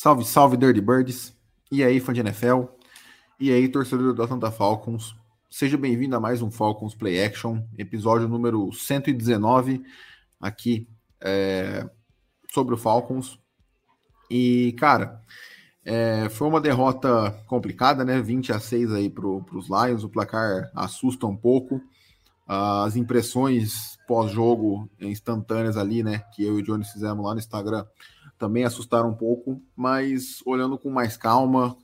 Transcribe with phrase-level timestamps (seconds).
[0.00, 1.36] Salve, salve, Dirty Birds.
[1.72, 2.66] E aí, fã de NFL?
[3.40, 5.12] E aí, torcedor do Atlanta Falcons?
[5.50, 9.82] Seja bem-vindo a mais um Falcons Play Action, episódio número 119,
[10.40, 10.88] aqui
[11.20, 11.84] é,
[12.54, 13.40] sobre o Falcons.
[14.30, 15.20] E, cara,
[15.84, 18.22] é, foi uma derrota complicada, né?
[18.22, 20.04] 20 a 6 aí para os Lions.
[20.04, 21.82] O placar assusta um pouco.
[22.46, 26.20] As impressões pós-jogo instantâneas ali, né?
[26.36, 27.84] Que eu e o Johnny fizemos lá no Instagram
[28.38, 31.76] também assustaram um pouco, mas olhando com mais calma,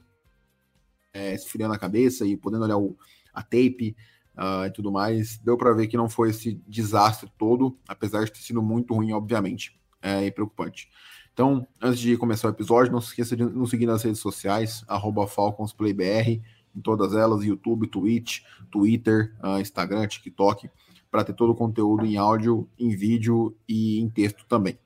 [1.12, 2.96] é, esfriando a cabeça e podendo olhar o,
[3.32, 3.96] a tape
[4.36, 8.32] uh, e tudo mais, deu para ver que não foi esse desastre todo, apesar de
[8.32, 10.88] ter sido muito ruim, obviamente, é, e preocupante.
[11.32, 14.84] Então, antes de começar o episódio, não se esqueça de nos seguir nas redes sociais,
[15.28, 16.40] FalconsPlayBR,
[16.74, 20.70] em todas elas, YouTube, Twitch, Twitter, uh, Instagram, TikTok,
[21.10, 24.78] para ter todo o conteúdo em áudio, em vídeo e em texto também.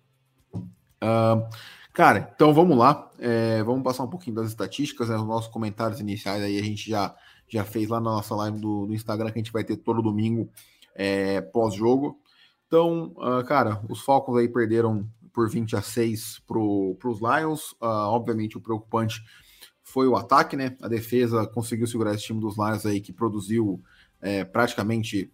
[1.02, 1.48] Uh,
[1.92, 6.00] cara, então vamos lá, é, vamos passar um pouquinho das estatísticas, né, os nossos comentários
[6.00, 7.14] iniciais aí a gente já,
[7.48, 10.02] já fez lá na nossa live do, do Instagram, que a gente vai ter todo
[10.02, 10.50] domingo
[10.94, 12.20] é, pós-jogo.
[12.66, 17.72] Então, uh, cara, os Falcons aí perderam por 20 a 6 para os Lions.
[17.80, 19.22] Uh, obviamente, o preocupante
[19.82, 20.76] foi o ataque, né?
[20.82, 23.82] A defesa conseguiu segurar esse time dos Lions aí, que produziu
[24.20, 25.32] é, praticamente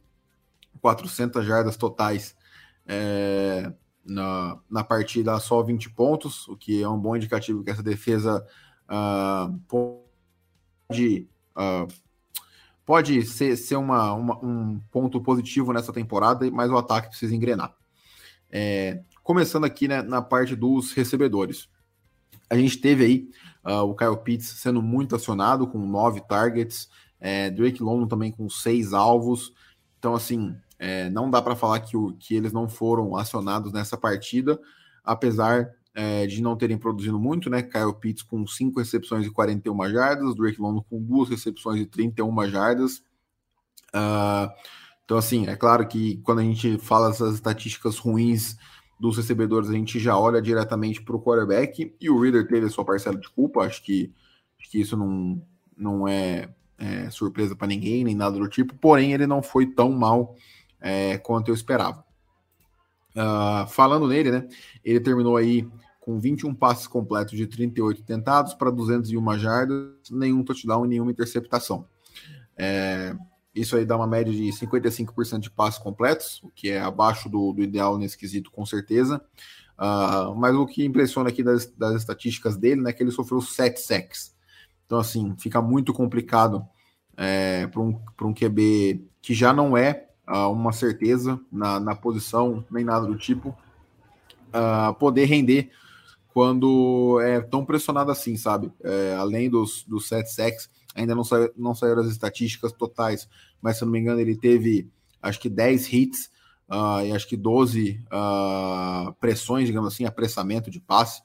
[0.80, 2.36] 400 jardas totais
[2.86, 3.72] é,
[4.04, 8.46] na, na partida, só 20 pontos, o que é um bom indicativo que essa defesa
[8.88, 11.28] uh, pode.
[11.56, 11.86] Uh,
[12.84, 17.74] pode ser, ser uma, uma, um ponto positivo nessa temporada, mas o ataque precisa engrenar.
[18.50, 21.66] É, Começando aqui né, na parte dos recebedores.
[22.50, 23.28] A gente teve aí
[23.64, 28.50] uh, o Kyle Pitts sendo muito acionado, com nove targets, é, Drake London também com
[28.50, 29.54] seis alvos.
[29.98, 30.54] Então, assim,
[30.84, 34.60] é, não dá para falar que, o, que eles não foram acionados nessa partida,
[35.02, 37.62] apesar é, de não terem produzido muito, né?
[37.62, 42.48] Kyle Pitts com cinco recepções e 41 jardas, Drake London com duas recepções e 31
[42.50, 42.98] jardas.
[43.94, 44.52] Uh,
[45.06, 48.58] então, assim, é claro que quando a gente fala essas estatísticas ruins
[49.00, 52.70] dos recebedores, a gente já olha diretamente para o quarterback e o Reader teve a
[52.70, 53.62] sua parcela de culpa.
[53.62, 54.12] Acho que,
[54.60, 55.42] acho que isso não,
[55.74, 58.74] não é, é surpresa para ninguém, nem nada do tipo.
[58.74, 60.36] Porém, ele não foi tão mal
[60.84, 62.04] é, quanto eu esperava.
[63.16, 64.46] Uh, falando nele, né?
[64.84, 65.66] Ele terminou aí
[65.98, 71.88] com 21 passes completos de 38 tentados para 201 jardas, nenhum touchdown e nenhuma interceptação.
[72.54, 73.16] É,
[73.54, 77.54] isso aí dá uma média de 55% de passes completos, o que é abaixo do,
[77.54, 79.24] do ideal nesse quesito, com certeza.
[79.78, 83.40] Uh, mas o que impressiona aqui das, das estatísticas dele né, é que ele sofreu
[83.40, 84.34] 7 sacks.
[84.84, 86.62] Então, assim, fica muito complicado
[87.16, 92.64] é, para um, um QB que já não é uh, uma certeza na, na posição,
[92.70, 93.56] nem nada do tipo,
[94.48, 95.70] uh, poder render
[96.34, 98.72] quando é tão pressionado assim, sabe?
[98.82, 103.28] É, além dos, dos 7 sacks, ainda não, saiu, não saíram as estatísticas totais,
[103.62, 104.90] mas se eu não me engano, ele teve
[105.22, 106.30] acho que 10 hits
[106.68, 111.22] uh, e acho que 12 uh, ah, pressões, digamos assim, apressamento de passe.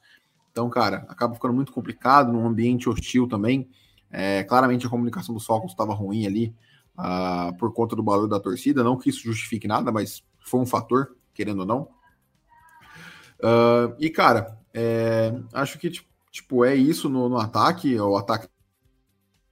[0.52, 3.68] Então, cara, acaba ficando muito complicado num ambiente hostil também.
[4.12, 6.56] É, claramente a comunicação dos Falcons estava ruim ali
[7.00, 8.84] uh, por conta do barulho da torcida.
[8.84, 11.88] Não que isso justifique nada, mas foi um fator, querendo ou não.
[13.98, 15.90] e, cara, é, acho que
[16.32, 18.00] tipo, é isso no, no ataque.
[18.00, 18.48] O ataque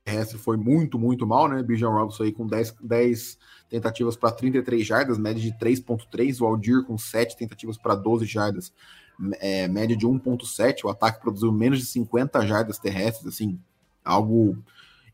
[0.04, 1.62] terrestre foi muito, muito mal, né?
[1.62, 3.38] Bijan Robinson aí com 10, 10
[3.70, 8.74] tentativas para 33 jardas, média de 3.3, o Aldir com 7 tentativas para 12 jardas,
[9.40, 13.60] é, média de 1.7, o ataque produziu menos de 50 jardas terrestres, assim,
[14.04, 14.58] algo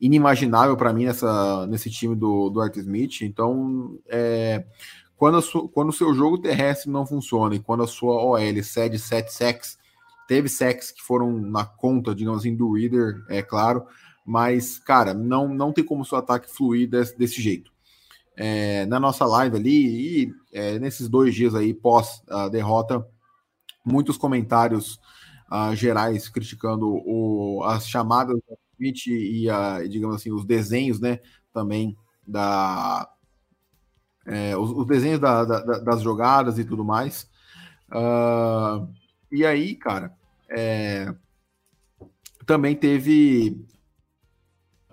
[0.05, 4.65] inimaginável para mim nessa, nesse time do, do Art Smith, então é,
[5.15, 9.31] quando, quando o seu jogo terrestre não funciona e quando a sua OL cede 7
[9.31, 9.77] sacks,
[10.27, 13.85] teve sacks que foram na conta, digamos assim, do Reader, é claro,
[14.25, 17.71] mas, cara, não, não tem como o seu ataque fluir desse, desse jeito.
[18.35, 23.07] É, na nossa live ali, e é, nesses dois dias aí pós a derrota,
[23.85, 24.99] muitos comentários
[25.49, 28.55] uh, gerais criticando o, as chamadas da
[28.91, 31.19] E, a, digamos assim, os desenhos, né,
[31.53, 33.09] também da...
[34.25, 37.29] É, os, os, desenhos da, da, das jogadas e tudo mais.
[37.89, 38.87] Uh,
[39.29, 40.15] e aí, cara,
[40.49, 41.13] é,
[42.45, 43.65] também teve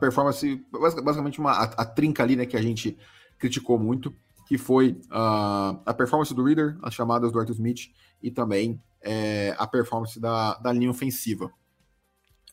[0.01, 0.65] performance,
[1.03, 2.99] basicamente uma, a, a, trinca ali, né, que a gente
[3.39, 4.15] criticou muito,
[4.49, 9.55] que foi uh, a performance do Reader, as chamadas do Arthur Smith e também é,
[9.59, 11.53] a performance da, da linha ofensiva.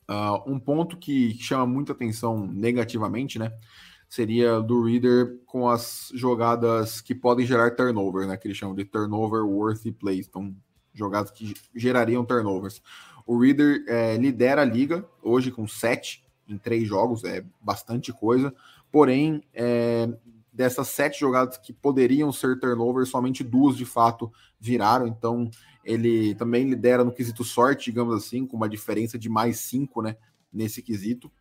[0.09, 3.51] Uh, um ponto que chama muita atenção negativamente, né,
[4.07, 8.85] seria do Reader com as jogadas que podem gerar turnover, né, que eles chamam de
[8.85, 10.55] turnover worthy plays, então
[10.93, 12.81] jogadas que gerariam turnovers.
[13.25, 18.53] O Reader é, lidera a liga hoje com sete em três jogos, é bastante coisa.
[18.89, 20.07] Porém, é,
[20.57, 25.05] dessas sete jogadas que poderiam ser turnover, somente duas de fato viraram.
[25.05, 25.51] Então,
[25.85, 30.17] ele também lidera no quesito sorte, digamos assim, com uma diferença de mais cinco, né?
[30.51, 31.31] Nesse quesito.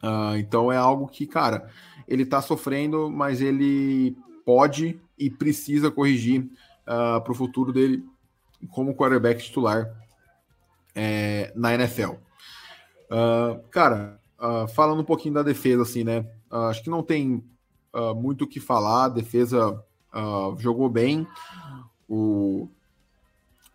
[0.00, 1.68] Uh, então é algo que, cara,
[2.06, 4.16] ele tá sofrendo, mas ele
[4.46, 6.42] pode e precisa corrigir
[6.86, 8.02] uh, ah, para o futuro dele
[8.70, 9.92] como quarterback titular
[10.94, 12.12] é, na NFL.
[13.10, 16.24] Uh, cara, uh, falando um pouquinho da defesa, assim, né?
[16.48, 17.44] Acho que não tem
[18.16, 19.04] muito o que falar.
[19.04, 19.82] A defesa
[20.58, 21.26] jogou bem.
[22.08, 22.68] O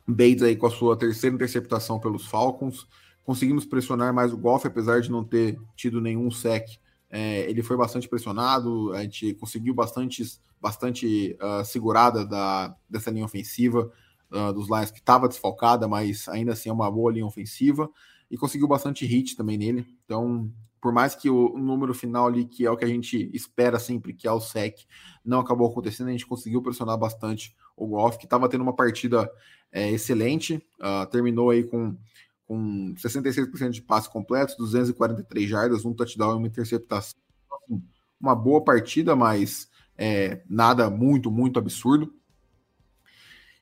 [0.07, 2.87] Bates aí com a sua terceira interceptação pelos Falcons.
[3.23, 6.67] Conseguimos pressionar mais o Golf, apesar de não ter tido nenhum sec.
[7.09, 10.23] É, ele foi bastante pressionado, a gente conseguiu bastante,
[10.61, 13.91] bastante segurada da, dessa linha ofensiva
[14.31, 17.89] uh, dos Lions, que estava desfalcada, mas ainda assim é uma boa linha ofensiva,
[18.29, 19.87] e conseguiu bastante hit também nele.
[20.03, 20.51] Então,
[20.85, 24.13] por mais que o número final ali, que é o que a gente espera sempre,
[24.13, 24.81] que é o sec,
[25.25, 29.27] não acabou acontecendo, a gente conseguiu pressionar bastante o Golf, que estava tendo uma partida
[29.71, 31.97] é, excelente, uh, terminou aí com,
[32.45, 37.19] com 66% de passes completos, 243 jardas, um touchdown e uma interceptação.
[37.51, 37.81] Assim,
[38.21, 39.67] uma boa partida, mas
[39.97, 42.13] é, nada muito, muito absurdo.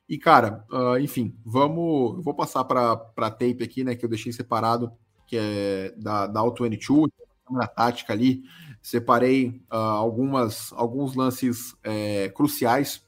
[0.06, 2.22] E, cara, uh, enfim, vamos.
[2.22, 3.94] Vou passar para a tape aqui, né?
[3.94, 4.92] Que eu deixei separado,
[5.34, 7.10] que é da, da Auto 22,
[7.44, 8.44] câmera tática ali.
[8.80, 13.04] Separei uh, algumas, alguns lances é, cruciais.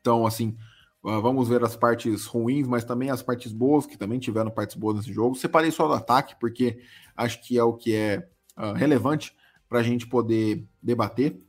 [0.00, 0.56] Então, assim,
[1.04, 4.74] uh, vamos ver as partes ruins, mas também as partes boas, que também tiveram partes
[4.74, 5.36] boas nesse jogo.
[5.36, 6.80] Separei só do ataque, porque
[7.16, 8.28] acho que é o que é
[8.76, 9.34] relevante
[9.68, 11.40] para a gente poder debater.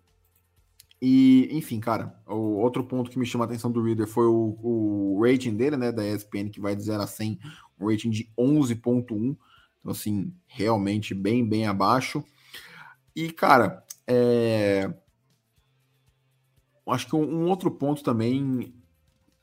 [1.02, 4.58] E, enfim, cara, o outro ponto que me chama a atenção do Reader foi o,
[4.62, 7.40] o rating dele, né, da ESPN, que vai de 0 a 100,
[7.80, 9.36] um rating de 11.1.
[9.84, 12.24] Então, assim, realmente bem, bem abaixo.
[13.16, 14.92] E, cara, é...
[16.88, 18.74] acho que um, outro ponto também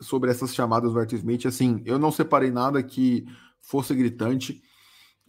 [0.00, 3.26] sobre essas chamadas do Arthur Smith, assim, eu não separei nada que
[3.60, 4.62] fosse gritante,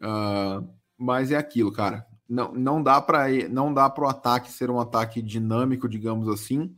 [0.01, 0.65] uh,
[0.97, 4.79] mas é aquilo, cara não, não dá para não dá para o ataque ser um
[4.79, 6.73] ataque dinâmico, digamos assim,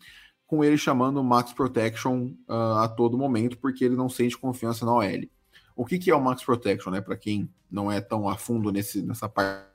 [0.47, 4.94] com ele chamando Max Protection uh, a todo momento, porque ele não sente confiança na
[4.94, 5.30] OL.
[5.75, 7.02] O que, que é o Max Protection, né?
[7.02, 9.74] Para quem não é tão a fundo nesse, nessa parte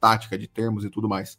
[0.00, 1.38] tática de termos e tudo mais.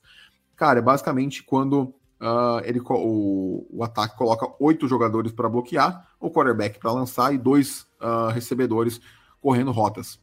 [0.56, 6.30] Cara, é basicamente quando uh, ele, o, o ataque coloca oito jogadores para bloquear, o
[6.30, 9.00] quarterback para lançar e dois uh, recebedores
[9.42, 10.20] correndo rotas.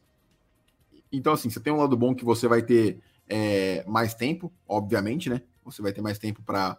[1.11, 5.29] Então, assim, você tem um lado bom que você vai ter é, mais tempo, obviamente,
[5.29, 5.41] né?
[5.63, 6.77] Você vai ter mais tempo para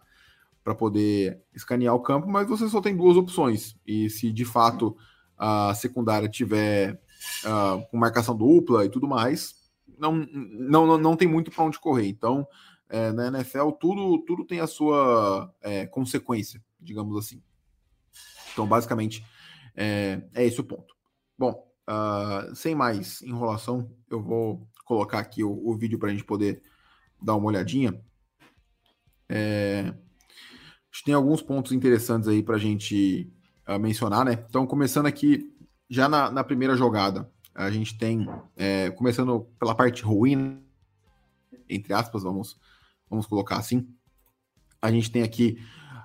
[0.79, 3.77] poder escanear o campo, mas você só tem duas opções.
[3.87, 4.97] E se de fato
[5.39, 7.01] a secundária tiver
[7.45, 9.55] uh, com marcação dupla e tudo mais,
[9.99, 12.09] não, não, não, tem muito para onde correr.
[12.09, 12.47] Então,
[12.89, 17.43] é, na NFL, tudo, tudo tem a sua é, consequência, digamos assim.
[18.53, 19.25] Então, basicamente,
[19.77, 20.95] é, é esse o ponto.
[21.37, 26.25] Bom, uh, sem mais enrolação, eu vou colocar aqui o, o vídeo para a gente
[26.25, 26.63] poder
[27.21, 28.01] dar uma olhadinha.
[29.29, 29.93] É,
[30.91, 33.31] acho que tem alguns pontos interessantes aí para a gente
[33.69, 34.45] uh, mencionar, né?
[34.49, 35.53] Então, começando aqui,
[35.89, 40.63] já na, na primeira jogada, a gente tem, é, começando pela parte ruim,
[41.69, 42.59] entre aspas, vamos,
[43.11, 43.89] vamos colocar assim.
[44.81, 45.59] A gente tem aqui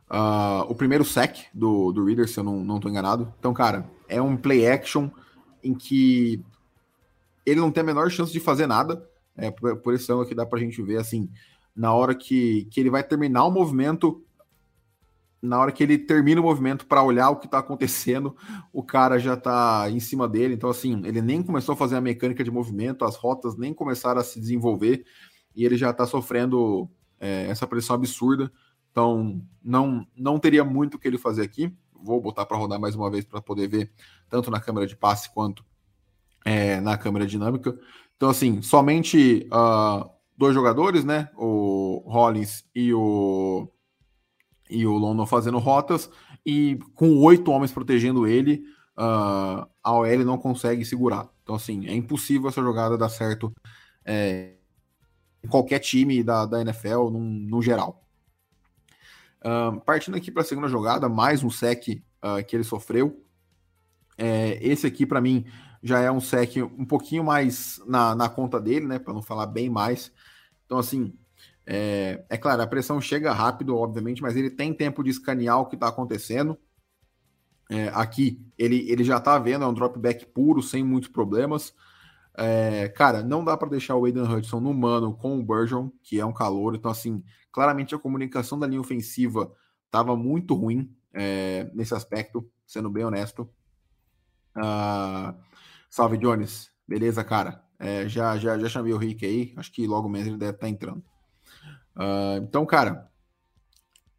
[0.09, 3.31] uh, o primeiro sec do, do Reader, se eu não estou enganado.
[3.37, 5.09] Então, cara, é um play action
[5.63, 6.43] em que
[7.45, 9.07] ele não tem a menor chance de fazer nada.
[9.35, 11.29] É, por, por esse ângulo que dá pra gente ver, assim,
[11.75, 14.23] na hora que, que ele vai terminar o movimento,
[15.43, 18.33] na hora que ele termina o movimento para olhar o que está acontecendo,
[18.71, 20.53] o cara já está em cima dele.
[20.53, 24.21] Então, assim, ele nem começou a fazer a mecânica de movimento, as rotas nem começaram
[24.21, 25.03] a se desenvolver
[25.53, 28.49] e ele já está sofrendo é, essa pressão absurda.
[28.89, 31.75] Então, não, não teria muito o que ele fazer aqui.
[31.93, 33.91] Vou botar para rodar mais uma vez para poder ver,
[34.29, 35.65] tanto na câmera de passe quanto
[36.45, 37.77] é, na câmera dinâmica.
[38.15, 41.29] Então, assim, somente uh, dois jogadores, né?
[41.35, 43.67] O Rollins e o,
[44.69, 46.09] e o London fazendo rotas,
[46.45, 48.63] e com oito homens protegendo ele,
[48.97, 51.29] uh, a OL não consegue segurar.
[51.43, 53.53] Então, assim, é impossível essa jogada dar certo
[54.05, 54.53] é,
[55.43, 58.01] em qualquer time da, da NFL, no, no geral.
[59.41, 63.21] Uh, partindo aqui para a segunda jogada, mais um sec uh, que ele sofreu.
[64.17, 65.45] É, esse aqui, para mim,
[65.81, 68.99] já é um sec um pouquinho mais na, na conta dele, né?
[68.99, 70.11] Para não falar bem mais.
[70.65, 71.13] Então, assim,
[71.65, 75.65] é, é, claro, a pressão chega rápido, obviamente, mas ele tem tempo de escanear o
[75.65, 76.57] que está acontecendo.
[77.71, 81.73] É, aqui, ele, ele já está vendo, é um dropback puro, sem muitos problemas.
[82.35, 86.19] É, cara, não dá para deixar o Aiden Hudson no mano com o Burgeon, que
[86.19, 86.75] é um calor.
[86.75, 89.51] Então, assim, claramente a comunicação da linha ofensiva
[89.85, 93.49] estava muito ruim é, nesse aspecto, sendo bem honesto.
[94.57, 95.33] Uh,
[95.89, 96.71] salve, Jones.
[96.87, 97.63] Beleza, cara?
[97.79, 99.53] É, já, já, já chamei o Rick aí.
[99.55, 101.03] Acho que logo mesmo ele deve estar tá entrando.
[101.95, 103.09] Uh, então, cara,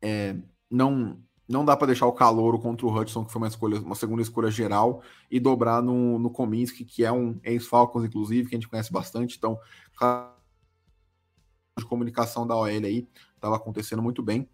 [0.00, 0.36] é,
[0.70, 3.94] não não dá para deixar o calor contra o Hudson, que foi uma escolha, uma
[3.94, 8.58] segunda escolha geral, e dobrar no, no Kominski, que é um ex-Falcons, inclusive, que a
[8.58, 9.36] gente conhece bastante.
[9.36, 9.58] Então,
[10.00, 10.32] a
[11.86, 14.48] comunicação da OL aí estava acontecendo muito bem.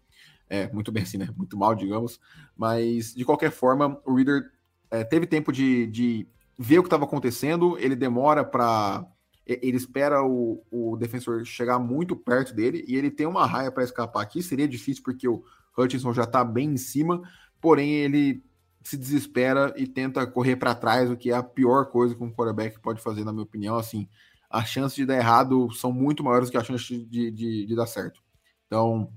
[0.49, 1.29] É, muito bem assim, né?
[1.37, 2.19] Muito mal, digamos.
[2.57, 4.51] Mas, de qualquer forma, o Reader
[4.89, 6.27] é, teve tempo de, de
[6.59, 9.07] ver o que estava acontecendo, ele demora para
[9.45, 13.83] ele espera o, o defensor chegar muito perto dele e ele tem uma raia para
[13.83, 14.41] escapar aqui.
[14.41, 15.43] Seria difícil porque o
[15.77, 17.21] Hutchinson já está bem em cima,
[17.59, 18.43] porém ele
[18.83, 22.31] se desespera e tenta correr para trás, o que é a pior coisa que um
[22.31, 23.75] quarterback pode fazer, na minha opinião.
[23.75, 24.07] Assim,
[24.49, 27.85] as chances de dar errado são muito maiores que as chances de, de, de dar
[27.85, 28.21] certo.
[28.65, 29.11] Então,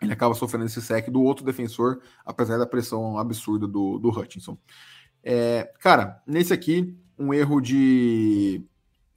[0.00, 4.56] ele acaba sofrendo esse sec do outro defensor, apesar da pressão absurda do, do Hutchinson.
[5.22, 8.64] É, cara, nesse aqui, um erro de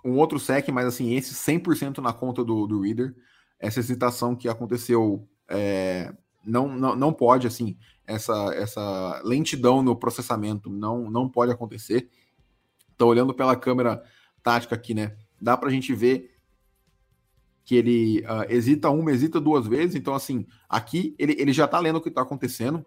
[0.05, 3.15] um outro sec, mas assim, esse 100% na conta do, do Reader.
[3.59, 6.13] Essa hesitação que aconteceu é,
[6.45, 12.09] não, não, não pode, assim, essa, essa lentidão no processamento não, não pode acontecer.
[12.93, 14.03] Então, olhando pela câmera
[14.43, 16.35] tática aqui, né, dá para a gente ver
[17.63, 19.95] que ele uh, hesita uma, hesita duas vezes.
[19.95, 22.85] Então, assim, aqui ele, ele já está lendo o que está acontecendo.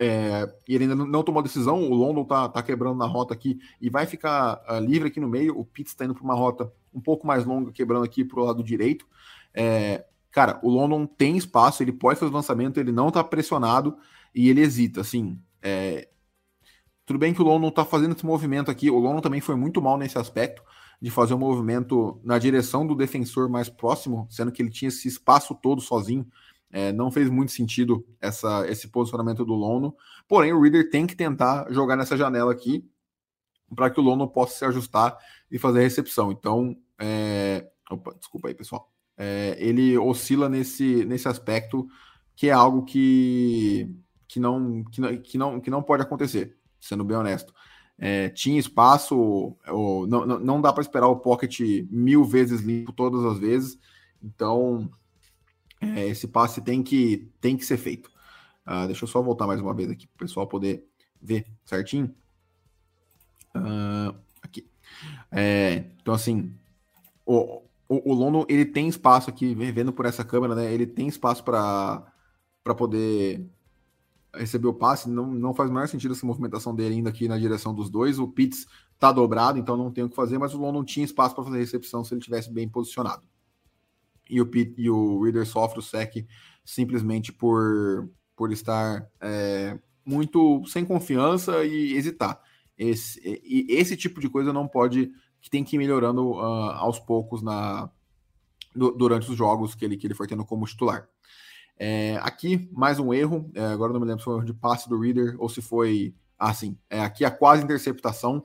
[0.00, 1.82] É, e ele ainda não tomou decisão.
[1.82, 5.28] O London tá, tá quebrando na rota aqui e vai ficar uh, livre aqui no
[5.28, 5.58] meio.
[5.58, 8.44] O Pitts está indo para uma rota um pouco mais longa, quebrando aqui para o
[8.44, 9.06] lado direito.
[9.52, 13.96] É, cara, o London tem espaço, ele pode fazer o lançamento, ele não está pressionado
[14.34, 15.00] e ele hesita.
[15.00, 16.08] Assim, é,
[17.04, 18.90] tudo bem que o London está fazendo esse movimento aqui.
[18.90, 20.62] O London também foi muito mal nesse aspecto
[21.00, 25.06] de fazer um movimento na direção do defensor mais próximo, sendo que ele tinha esse
[25.06, 26.26] espaço todo sozinho.
[26.70, 29.96] É, não fez muito sentido essa, esse posicionamento do Lono.
[30.26, 32.86] Porém, o Reader tem que tentar jogar nessa janela aqui
[33.74, 35.16] para que o Lono possa se ajustar
[35.50, 36.30] e fazer a recepção.
[36.30, 37.66] Então, é...
[37.90, 38.92] Opa, desculpa aí, pessoal.
[39.16, 41.88] É, ele oscila nesse, nesse aspecto
[42.36, 43.92] que é algo que,
[44.28, 47.52] que, não, que, não, que, não, que não pode acontecer, sendo bem honesto.
[47.98, 51.58] É, tinha espaço, ou, não, não, dá para esperar o pocket
[51.90, 53.76] mil vezes limpo todas as vezes.
[54.22, 54.88] Então,
[55.80, 58.10] é, esse passe tem que, tem que ser feito.
[58.66, 60.84] Uh, deixa eu só voltar mais uma vez aqui para o pessoal poder
[61.20, 62.14] ver certinho.
[63.54, 64.68] Uh, aqui.
[65.30, 66.52] É, então, assim,
[67.24, 70.72] o, o, o ele tem espaço aqui, vendo por essa câmera, né?
[70.72, 72.12] Ele tem espaço para
[72.76, 73.48] poder
[74.34, 75.08] receber o passe.
[75.08, 78.18] Não, não faz o maior sentido essa movimentação dele ainda aqui na direção dos dois.
[78.18, 78.66] O Pitts
[78.98, 81.58] tá dobrado, então não tem o que fazer, mas o London tinha espaço para fazer
[81.58, 83.22] recepção se ele tivesse bem posicionado
[84.28, 86.26] e o, e o Reader sofre o sec
[86.64, 92.40] simplesmente por, por estar é, muito sem confiança e hesitar.
[92.76, 96.98] Esse, e esse tipo de coisa não pode, que tem que ir melhorando uh, aos
[96.98, 97.90] poucos na,
[98.74, 101.08] durante os jogos que ele, que ele for tendo como titular.
[101.78, 104.54] É, aqui, mais um erro, é, agora não me lembro se foi um erro de
[104.54, 108.44] passe do Reader ou se foi, assim, é, aqui a quase interceptação,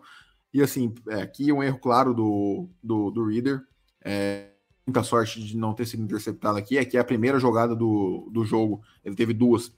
[0.54, 3.62] e assim, é, aqui um erro claro do, do, do Reader,
[4.04, 4.53] é,
[4.86, 8.30] muita sorte de não ter sido interceptado aqui, é que é a primeira jogada do,
[8.32, 9.72] do jogo, ele teve duas,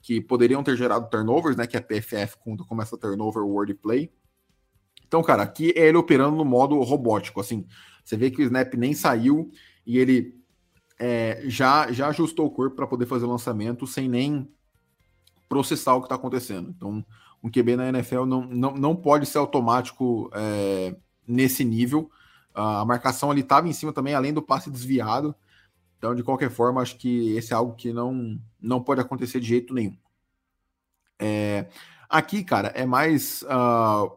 [0.00, 4.10] que poderiam ter gerado turnovers, né, que a PFF como essa turnover wordplay.
[5.06, 7.66] Então, cara, aqui é ele operando no modo robótico, assim,
[8.04, 9.50] você vê que o snap nem saiu
[9.86, 10.42] e ele
[10.98, 14.48] é, já, já ajustou o corpo para poder fazer o lançamento sem nem
[15.48, 16.72] processar o que está acontecendo.
[16.74, 17.04] Então,
[17.42, 22.10] um QB na NFL não, não, não pode ser automático é, nesse nível,
[22.54, 25.34] a marcação ali estava em cima também, além do passe desviado.
[25.98, 29.46] Então, de qualquer forma, acho que esse é algo que não, não pode acontecer de
[29.46, 29.96] jeito nenhum.
[31.18, 31.68] É,
[32.08, 33.42] aqui, cara, é mais.
[33.42, 34.10] Uh,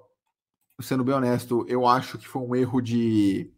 [0.82, 3.52] sendo bem honesto, eu acho que foi um erro de,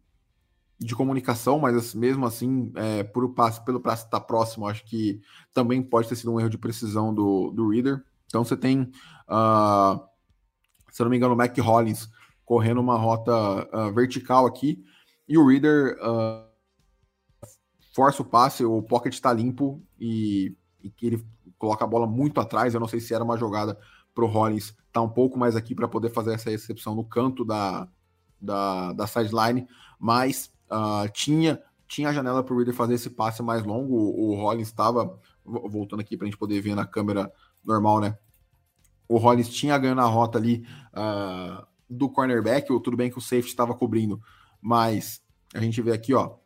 [0.78, 5.22] de comunicação, mas mesmo assim, é, por passe, pelo passe estar próximo, acho que
[5.54, 8.04] também pode ter sido um erro de precisão do, do reader.
[8.26, 8.82] Então você tem.
[8.82, 10.06] Uh,
[10.92, 12.10] se eu não me engano, o Mac Hollins
[12.48, 14.82] correndo uma rota uh, vertical aqui,
[15.28, 16.48] e o Reader uh,
[17.94, 21.28] força o passe, o pocket está limpo e, e ele
[21.60, 22.74] coloca a bola muito atrás.
[22.74, 23.78] Eu não sei se era uma jogada
[24.16, 27.44] para o Hollins tá um pouco mais aqui para poder fazer essa recepção no canto
[27.44, 27.86] da,
[28.40, 29.68] da, da sideline,
[30.00, 33.94] mas uh, tinha tinha a janela para o Reader fazer esse passe mais longo.
[33.94, 37.32] O, o Hollins estava voltando aqui para a gente poder ver na câmera
[37.64, 38.18] normal, né?
[39.08, 43.22] O Hollins tinha ganho na rota ali uh, do cornerback, ou tudo bem que o
[43.22, 44.22] safety estava cobrindo,
[44.62, 45.22] mas
[45.54, 46.38] a gente vê aqui, ó,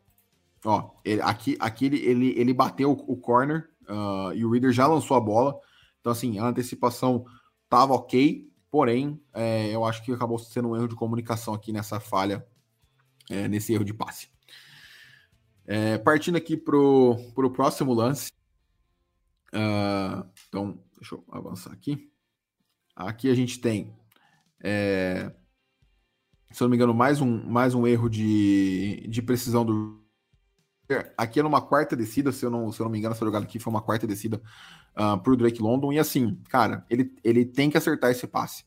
[0.65, 4.87] ó, ele, aqui, aqui ele, ele, ele bateu o, corner uh, e o Reader já
[4.87, 5.59] lançou a bola,
[5.99, 7.25] então assim, a antecipação
[7.63, 11.99] estava ok, porém, é, eu acho que acabou sendo um erro de comunicação aqui nessa
[11.99, 12.45] falha,
[13.29, 14.29] é, nesse erro de passe.
[15.65, 18.31] É, partindo aqui para o próximo lance,
[19.53, 22.11] uh, então, deixa eu avançar aqui.
[22.95, 23.95] Aqui a gente tem,
[24.63, 25.31] é,
[26.51, 29.99] se eu não me engano, mais um, mais um erro de, de precisão do.
[31.17, 33.45] Aqui é numa quarta descida, se eu não, se eu não me engano, essa jogada
[33.45, 35.93] aqui foi uma quarta descida uh, ah, para o Drake London.
[35.93, 38.65] E assim, cara, ele, ele tem que acertar esse passe.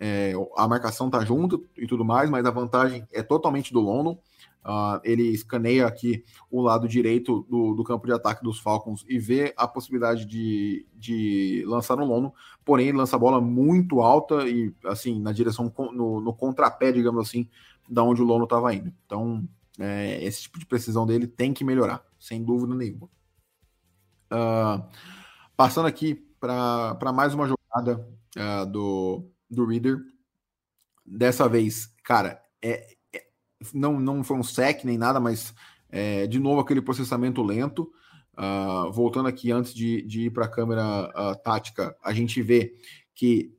[0.00, 4.20] É, a marcação tá junto e tudo mais, mas a vantagem é totalmente do London.
[4.62, 9.18] Uh, ele escaneia aqui o lado direito do, do, campo de ataque dos Falcons e
[9.18, 14.46] vê a possibilidade de, de lançar no Lono, porém ele lança a bola muito alta
[14.46, 17.48] e assim na direção no, no contrapé, digamos assim,
[17.88, 18.92] da onde o Lono estava indo.
[19.06, 19.48] Então
[19.78, 23.08] é, esse tipo de precisão dele tem que melhorar, sem dúvida nenhuma.
[24.30, 24.84] Uh,
[25.56, 29.98] passando aqui para mais uma jogada uh, do, do Reader.
[31.04, 32.94] Dessa vez, cara, é,
[33.74, 35.54] não, não foi um sec nem nada, mas
[35.88, 37.90] é, de novo aquele processamento lento.
[38.38, 42.74] Uh, voltando aqui antes de, de ir para a câmera uh, tática, a gente vê
[43.14, 43.52] que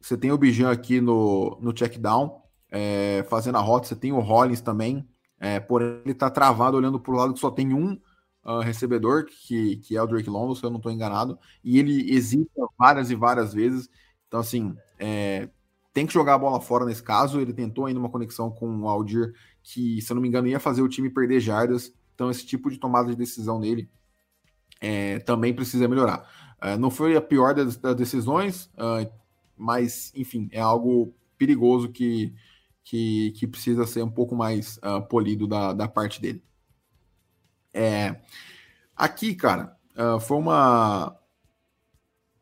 [0.00, 2.40] você tem o Bijan aqui no, no check down,
[2.70, 5.06] é, fazendo a rota, você tem o Rollins também,
[5.38, 7.92] é, porém ele está travado olhando para o lado que só tem um
[8.44, 12.10] uh, recebedor, que, que é o Drake London, se eu não estou enganado, e ele
[12.10, 13.88] hesita várias e várias vezes.
[14.26, 15.48] Então, assim, é,
[15.98, 17.40] tem que jogar a bola fora nesse caso.
[17.40, 19.34] Ele tentou ainda uma conexão com o Aldir,
[19.64, 21.92] que, se eu não me engano, ia fazer o time perder jardas.
[22.14, 23.90] Então, esse tipo de tomada de decisão dele
[24.80, 26.24] é, também precisa melhorar.
[26.60, 29.10] É, não foi a pior das, das decisões, uh,
[29.56, 32.32] mas, enfim, é algo perigoso que,
[32.84, 36.40] que, que precisa ser um pouco mais uh, polido da, da parte dele.
[37.74, 38.20] É,
[38.94, 41.18] aqui, cara, uh, foi uma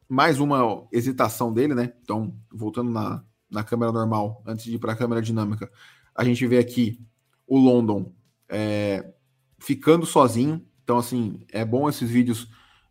[0.07, 1.95] mais uma hesitação dele, né?
[2.03, 5.71] Então, voltando na, na câmera normal, antes de ir para a câmera dinâmica,
[6.15, 7.01] a gente vê aqui
[7.47, 8.13] o London
[8.49, 9.13] é,
[9.59, 10.67] ficando sozinho.
[10.83, 12.45] Então, assim, é bom esses vídeos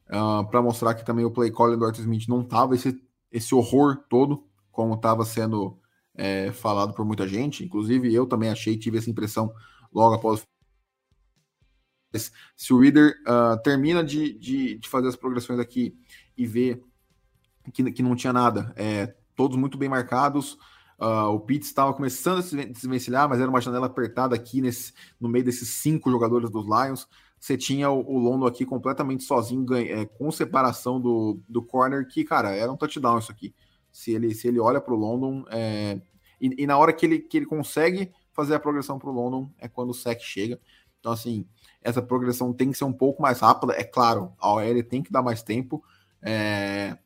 [0.09, 3.01] uh, ah, para mostrar que também o play calling do Arthur Smith não tava esse,
[3.31, 5.79] esse horror todo, como estava sendo
[6.13, 7.63] é, falado por muita gente.
[7.63, 9.53] Inclusive, eu também achei, tive essa impressão
[9.93, 10.45] logo após.
[12.55, 15.97] Se o reader uh, termina de, de, de, fazer as progressões aqui
[16.37, 16.81] e vê
[17.73, 20.57] que, que não tinha nada, é, todos muito bem marcados.
[20.99, 24.93] Uh, o Pitts estava começando a se desvencilhar, mas era uma janela apertada aqui nesse,
[25.19, 27.07] no meio desses cinco jogadores dos Lions.
[27.39, 32.23] Você tinha o, o Londo aqui completamente sozinho, é, com separação do, do corner, que,
[32.23, 33.53] cara, era um touchdown isso aqui.
[33.91, 36.01] Se ele, se ele olha para o London, é,
[36.39, 39.49] e, e, na hora que ele, que ele consegue fazer a progressão para o London,
[39.59, 40.59] é quando o sec chega.
[40.99, 41.45] Então, assim,
[41.81, 43.73] essa progressão tem que ser um pouco mais rápida.
[43.73, 45.83] É claro, a OL tem que dar mais tempo.
[46.21, 46.97] É,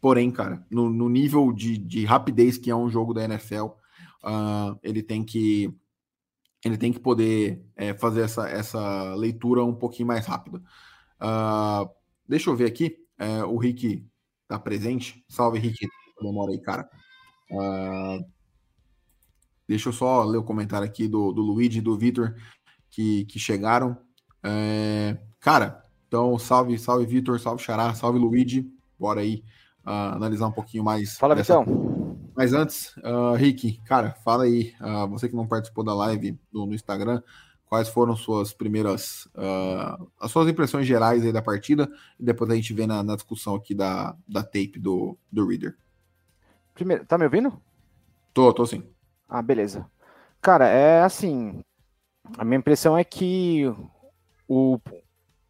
[0.00, 3.66] Porém, cara, no, no nível de, de, rapidez que é um jogo da NFL,
[4.24, 5.74] uh, ele tem que
[6.64, 10.58] ele tem que poder é, fazer essa, essa leitura um pouquinho mais rápida.
[11.20, 11.88] Uh,
[12.26, 12.96] deixa eu ver aqui.
[13.16, 14.04] É, o Rick
[14.48, 15.24] tá presente.
[15.28, 15.86] Salve, Rick.
[16.20, 16.88] Demora aí, cara.
[17.50, 18.24] Uh,
[19.68, 22.34] deixa eu só ler o comentário aqui do, do Luigi e do Vitor
[22.90, 23.96] que, que chegaram.
[24.42, 28.68] É, cara, então salve, salve Vitor, salve Xará, salve Luigi.
[28.98, 29.44] Bora aí
[29.88, 31.16] uh, analisar um pouquinho mais.
[31.16, 31.58] Fala, dessa...
[31.58, 32.18] Vitão.
[32.36, 36.66] Mas antes, uh, Rick, cara, fala aí, uh, você que não participou da live no,
[36.66, 37.20] no Instagram,
[37.66, 42.54] quais foram suas primeiras, uh, as suas impressões gerais aí da partida, e depois a
[42.54, 45.76] gente vê na, na discussão aqui da, da tape do, do Reader.
[46.74, 47.60] Primeiro, tá me ouvindo?
[48.32, 48.84] Tô, tô sim.
[49.28, 49.84] Ah, beleza.
[50.40, 51.60] Cara, é assim,
[52.36, 53.64] a minha impressão é que
[54.46, 54.78] o,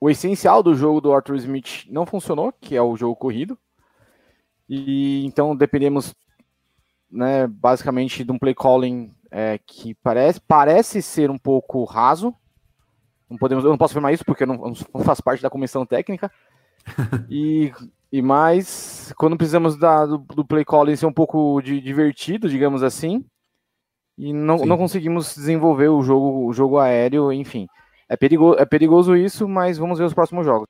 [0.01, 3.59] o essencial do jogo do Arthur Smith não funcionou, que é o jogo corrido.
[4.69, 6.15] E então dependemos,
[7.11, 12.35] né, basicamente de um play calling é, que parece, parece ser um pouco raso.
[13.31, 15.51] Não podemos, eu não posso afirmar isso porque eu não, eu não faço parte da
[15.51, 16.31] comissão técnica.
[17.29, 17.73] e
[18.11, 22.83] E mais, quando precisamos da, do, do play calling ser um pouco de, divertido, digamos
[22.83, 23.23] assim,
[24.17, 27.69] e não, não conseguimos desenvolver o jogo, o jogo aéreo, enfim.
[28.09, 30.67] É perigoso, é perigoso isso, mas vamos ver os próximos jogos.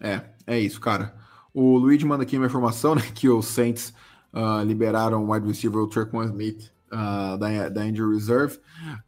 [0.00, 1.14] É, é isso, cara.
[1.52, 3.92] O Luigi manda aqui uma informação, né, que os Saints
[4.32, 8.58] uh, liberaram o wide receiver, o Trequan Smith, uh, da, da Injury Reserve.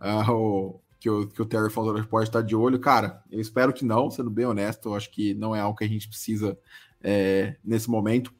[0.00, 2.78] Uh, o, que o, que o Terry Fontoura pode estar de olho.
[2.78, 5.84] Cara, eu espero que não, sendo bem honesto, eu acho que não é algo que
[5.84, 6.58] a gente precisa
[7.02, 8.32] é, nesse momento.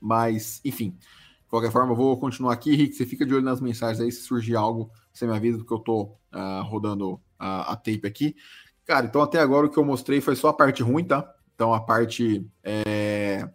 [0.00, 2.74] Mas, enfim, de qualquer forma, eu vou continuar aqui.
[2.74, 5.74] Rick, você fica de olho nas mensagens aí, se surgir algo, você me avisa, porque
[5.74, 8.36] eu tô uh, rodando a tape aqui.
[8.86, 11.34] Cara, então até agora o que eu mostrei foi só a parte ruim, tá?
[11.54, 12.46] Então a parte.
[12.62, 13.48] É...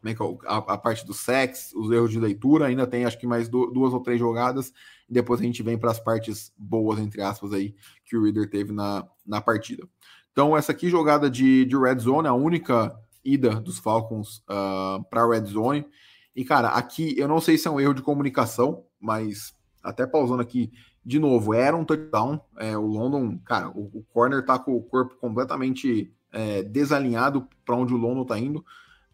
[0.00, 0.48] Como é que é?
[0.48, 3.92] A, a parte do sex, os erros de leitura, ainda tem acho que mais duas
[3.92, 4.72] ou três jogadas
[5.08, 8.48] e depois a gente vem para as partes boas, entre aspas, aí, que o Reader
[8.48, 9.86] teve na, na partida.
[10.32, 15.00] Então, essa aqui, jogada de, de Red Zone, a única ida dos Falcons uh, ah,
[15.10, 15.86] para Red Zone.
[16.34, 20.40] E, cara, aqui eu não sei se é um erro de comunicação, mas até pausando
[20.40, 20.72] aqui,
[21.04, 22.40] de novo, era um touchdown.
[22.58, 27.76] É, o London, cara, o, o, corner tá com o corpo completamente é, desalinhado para
[27.76, 28.64] onde o London tá indo.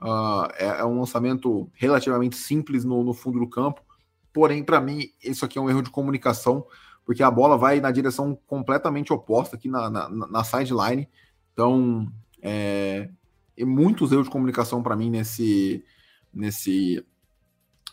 [0.01, 3.83] Uh, é, é, um lançamento relativamente simples no, no fundo do campo.
[4.33, 6.65] Porém, para mim, isso aqui é um erro de comunicação,
[7.05, 11.09] porque a bola vai na direção completamente oposta aqui na, na, na sideline.
[11.53, 12.07] Então,
[12.41, 13.11] é,
[13.57, 15.85] e muitos erros de comunicação para mim nesse,
[16.33, 17.05] nesse,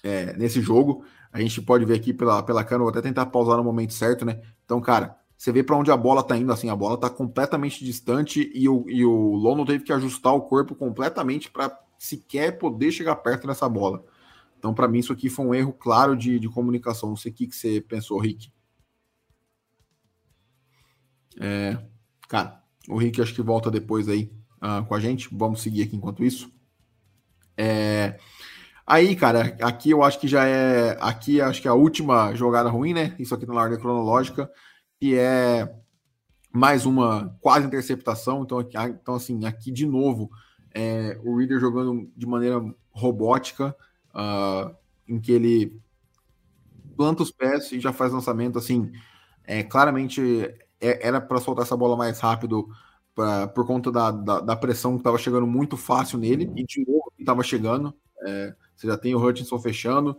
[0.03, 1.03] é, nesse jogo.
[1.33, 4.23] A gente pode ver aqui pela, pela câmera, vou até tentar pausar no momento certo,
[4.23, 4.39] né?
[4.63, 7.85] Então, cara, você vê para onde a bola tá indo, assim, a bola tá completamente
[7.85, 12.91] distante e o, e o Lono teve que ajustar o corpo completamente para sequer poder
[12.91, 14.03] chegar perto dessa bola.
[14.57, 17.09] Então, para mim, isso aqui foi um erro claro de, de comunicação.
[17.09, 18.51] Não sei o que, que você pensou, Rick.
[21.39, 21.77] É,
[22.27, 25.29] cara, o Rick acho que volta depois aí uh, com a gente.
[25.31, 26.51] Vamos seguir aqui enquanto isso.
[27.55, 28.17] É,
[28.83, 30.97] aí, cara, aqui eu acho que já é.
[30.99, 33.15] Aqui acho que é a última jogada ruim, né?
[33.19, 34.49] Isso aqui na ordem cronológica,
[35.05, 35.71] que é
[36.51, 38.41] mais uma quase interceptação.
[38.41, 40.31] Então, aqui, então assim, aqui de novo,
[40.73, 43.75] é, o Reader jogando de maneira robótica
[44.15, 44.75] uh,
[45.07, 45.79] em que ele
[46.97, 48.91] planta os pés e já faz lançamento assim.
[49.43, 50.19] É, claramente
[50.81, 52.67] é, era para soltar essa bola mais rápido
[53.13, 56.83] pra, por conta da, da, da pressão que estava chegando muito fácil nele e de
[56.83, 57.93] novo estava chegando.
[58.25, 60.17] É, você já tem o Hutchinson fechando.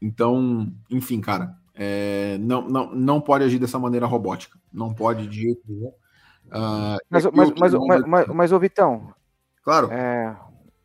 [0.00, 4.58] Então, enfim, cara, é, não, não, não pode agir dessa maneira robótica.
[4.72, 5.88] Não pode de jeito nenhum.
[6.48, 9.14] Uh, mas, mas, mas, mas, mas, mas, ô Vitão.
[9.64, 9.90] Claro.
[9.90, 10.36] É,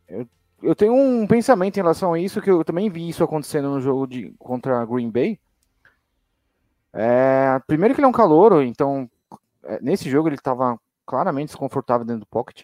[0.08, 0.28] eu
[0.62, 3.82] eu tenho um pensamento em relação a isso, que eu também vi isso acontecendo no
[3.82, 5.40] jogo de, contra Green Bay.
[6.94, 9.10] É, primeiro que ele é um calouro, então
[9.64, 12.64] é, nesse jogo ele estava claramente desconfortável dentro do pocket.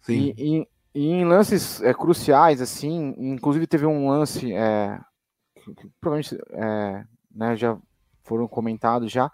[0.00, 0.34] Sim.
[0.36, 4.98] E, e, e em lances é, cruciais, assim, inclusive teve um lance, é,
[6.00, 7.76] provavelmente é, né, já
[8.22, 9.30] foram comentados já,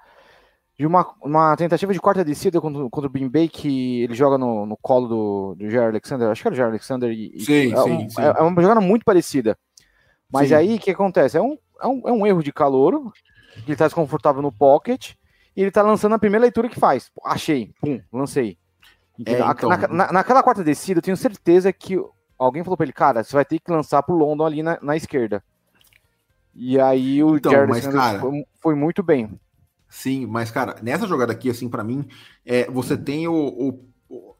[0.80, 4.38] de uma, uma tentativa de quarta descida contra, contra o Green Bay que ele joga
[4.38, 7.10] no, no colo do, do Jair Alexander, acho que era o Jair Alexander.
[7.10, 8.20] E, sim, é, sim, um, sim.
[8.22, 9.58] É, é, uma jogada muito parecida.
[10.32, 10.54] Mas sim.
[10.54, 11.36] aí o que acontece?
[11.36, 13.12] É um, é, um, é um erro de calor,
[13.56, 15.12] ele está desconfortável no pocket,
[15.54, 17.10] e ele está lançando a primeira leitura que faz.
[17.26, 18.56] Achei, pum, lancei.
[19.26, 19.68] É, então...
[19.68, 21.98] na, na, naquela quarta descida, eu tenho certeza que
[22.38, 24.96] alguém falou para ele, cara, você vai ter que lançar pro London ali na, na
[24.96, 25.44] esquerda.
[26.54, 28.20] E aí o então, Jared cara...
[28.20, 29.38] foi, foi muito bem.
[29.88, 32.06] Sim, mas, cara, nessa jogada aqui, assim, para mim,
[32.46, 33.34] é, você tem o.
[33.34, 34.34] o, o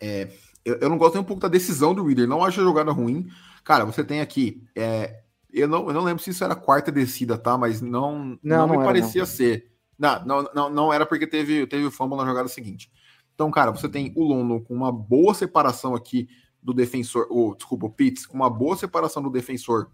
[0.00, 0.30] é,
[0.64, 2.90] eu, eu, não gosto nem um pouco da decisão do Reader, não acho a jogada
[2.90, 3.28] ruim.
[3.62, 4.62] Cara, você tem aqui.
[4.74, 5.20] É,
[5.52, 7.58] eu, não, eu não lembro se isso era quarta descida, tá?
[7.58, 9.26] Mas não, não, não, não me parecia não.
[9.26, 9.70] ser.
[9.98, 12.90] Não, não, não, não era porque teve, teve o fumble na jogada seguinte.
[13.34, 16.28] Então, cara, você tem o Lono com uma boa separação aqui
[16.62, 19.90] do defensor, ou, desculpa, o Pitts, com uma boa separação do defensor,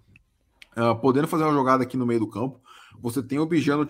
[0.76, 2.60] uh, podendo fazer uma jogada aqui no meio do campo.
[3.00, 3.86] Você tem o Bijano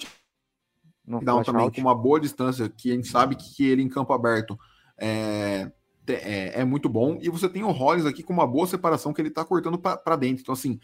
[1.06, 1.74] down também out.
[1.74, 4.58] com uma boa distância, que a gente sabe que ele em campo aberto
[4.98, 5.70] é,
[6.06, 7.18] é, é muito bom.
[7.20, 10.16] E você tem o Hollis aqui com uma boa separação que ele tá cortando para
[10.16, 10.42] dentro.
[10.42, 10.78] Então, assim,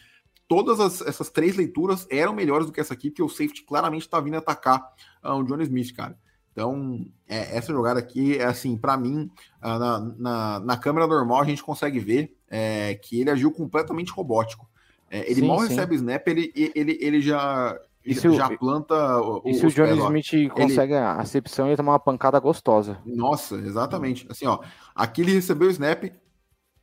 [0.48, 4.08] todas as, essas três leituras eram melhores do que essa aqui, porque o safety claramente
[4.08, 4.80] tá vindo atacar
[5.22, 6.18] uh, o John Smith, cara.
[6.52, 9.30] Então, é, essa jogada aqui, é assim, para mim,
[9.62, 14.10] uh, na, na, na, câmera normal, a gente consegue ver é, que ele agiu completamente
[14.10, 14.66] robótico.
[15.10, 15.68] É, ele sim, mal sim.
[15.68, 19.98] recebe o snap, ele, ele, ele já, isso, já planta o, E se o Johnny
[19.98, 21.02] Smith consegue ele...
[21.02, 22.98] a acepção, ele tomar uma pancada gostosa.
[23.04, 24.26] Nossa, exatamente.
[24.30, 24.60] Assim, ó,
[24.94, 26.04] aqui ele recebeu o snap,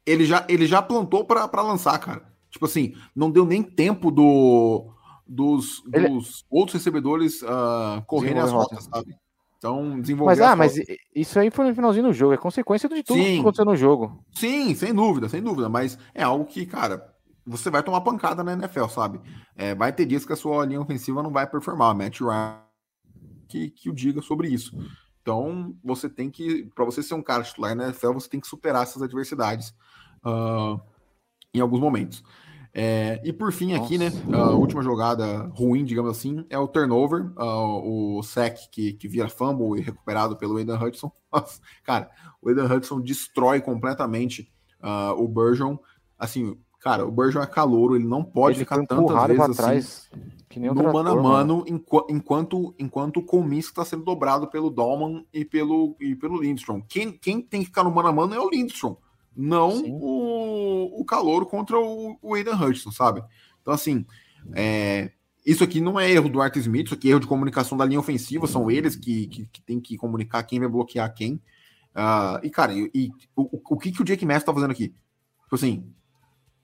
[0.05, 2.33] ele já, ele já plantou para lançar, cara.
[2.49, 4.93] Tipo assim, não deu nem tempo do,
[5.27, 6.09] dos, ele...
[6.09, 9.15] dos outros recebedores uh, correrem as rotas, sabe?
[9.57, 10.31] Então, desenvolver.
[10.31, 13.01] Mas, as ah, mas rotas- isso aí foi no finalzinho do jogo, é consequência de
[13.01, 13.35] tudo Sim.
[13.35, 14.23] que aconteceu no jogo.
[14.33, 15.69] Sim, sem dúvida, sem dúvida.
[15.69, 17.12] Mas é algo que, cara,
[17.45, 19.19] você vai tomar pancada na NFL, sabe?
[19.55, 21.95] É, vai ter dias que a sua linha ofensiva não vai performar.
[21.95, 22.63] Matt Ryan
[23.53, 24.75] que, que o diga sobre isso.
[25.21, 28.47] Então, você tem que, para você ser um cara titular na NFL, você tem que
[28.47, 29.73] superar essas adversidades
[30.23, 30.79] ah,
[31.53, 32.23] em alguns momentos.
[32.73, 37.31] É, e por fim, aqui, né, a última jogada ruim, digamos assim, é o turnover,
[37.37, 41.11] ah, o sack que, que vira fumble e recuperado pelo Aidan Hudson.
[41.31, 42.09] Nossa, cara,
[42.41, 44.51] o Aidan Hudson destrói completamente
[44.81, 45.77] ah, o Burgeon.
[46.17, 50.09] Assim, cara, o Burgeon é calouro, ele não pode Ele ficar tantas vezes assim trás.
[50.49, 54.47] Que nem no trator, mano a mano, enqu- enquanto, enquanto o Comisk está sendo dobrado
[54.47, 56.81] pelo Dolman e pelo, e pelo Lindstrom.
[56.81, 58.97] Quem, quem tem que ficar no mano a mano é o Lindstrom,
[59.35, 59.97] não Sim.
[59.99, 63.23] o, o Calouro contra o, o Aidan Hudson, sabe?
[63.61, 64.05] Então, assim,
[64.53, 65.11] é,
[65.45, 67.85] isso aqui não é erro do Art Smith, isso aqui é erro de comunicação da
[67.85, 71.41] linha ofensiva, são eles que, que, que tem que comunicar quem vai bloquear quem.
[71.95, 74.89] Ah, e, cara, e, e o, o que, que o Jake Mass tá fazendo aqui?
[75.43, 75.91] Tipo assim,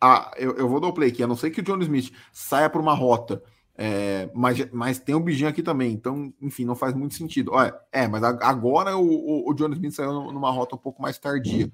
[0.02, 2.12] ah, eu, eu vou dar o play aqui, a não ser que o John Smith
[2.32, 3.42] saia por uma rota,
[3.82, 7.52] é, mas, mas tem o Bijinho aqui também, então, enfim, não faz muito sentido.
[7.54, 11.02] Olha, é, mas a- agora o, o, o John Smith saiu numa rota um pouco
[11.02, 11.72] mais tardia.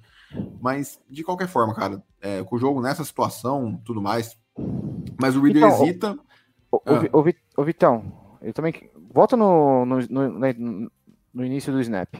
[0.61, 4.37] Mas, de qualquer forma, cara, é, com o jogo nessa situação, tudo mais.
[5.19, 6.19] Mas o Reader Então, hesita.
[6.71, 6.81] Ô,
[7.57, 7.63] Ah.
[7.63, 8.73] Vitão, eu também.
[9.11, 10.91] Volta no, no, no,
[11.33, 12.13] no início do snap.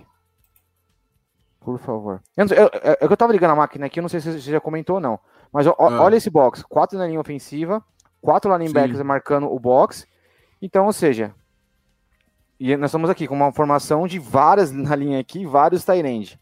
[1.59, 2.21] Por favor.
[2.37, 4.31] Eu eu- é é que eu tava ligando a máquina aqui, eu não sei se
[4.31, 5.19] você já comentou ou não.
[5.55, 6.01] Mas ó, Ah.
[6.03, 7.81] olha esse box: quatro na linha ofensiva,
[8.21, 9.03] quatro linebackers Sim.
[9.05, 10.05] marcando o box.
[10.61, 11.33] Então, ou seja.
[12.59, 16.37] E nós estamos aqui com uma formação de várias na linha aqui, vários tight.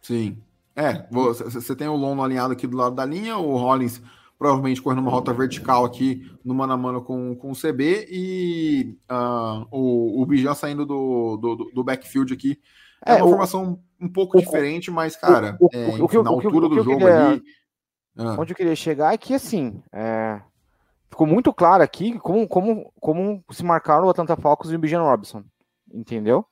[0.00, 0.38] Sim.
[0.74, 4.00] É, você, tem o Lono alinhado aqui do lado da linha, o Rollins
[4.38, 8.94] provavelmente correndo uma rota vertical aqui no mano a mano com, com o CB e
[9.08, 12.58] ah, o, o Bijan saindo do, do, do backfield aqui.
[13.04, 16.68] É, É, uma o- formação um pouco o- diferente, mas, cara, o- é, na altura
[16.68, 17.42] do jogo queria- ali.
[18.18, 20.40] Ah, Onde eu queria chegar é que, assim, é,
[21.10, 25.02] ficou muito claro aqui como, como, como se marcaram o Atlanta Falcons e o Bijan
[25.02, 25.44] Robinson,
[25.92, 26.44] entendeu?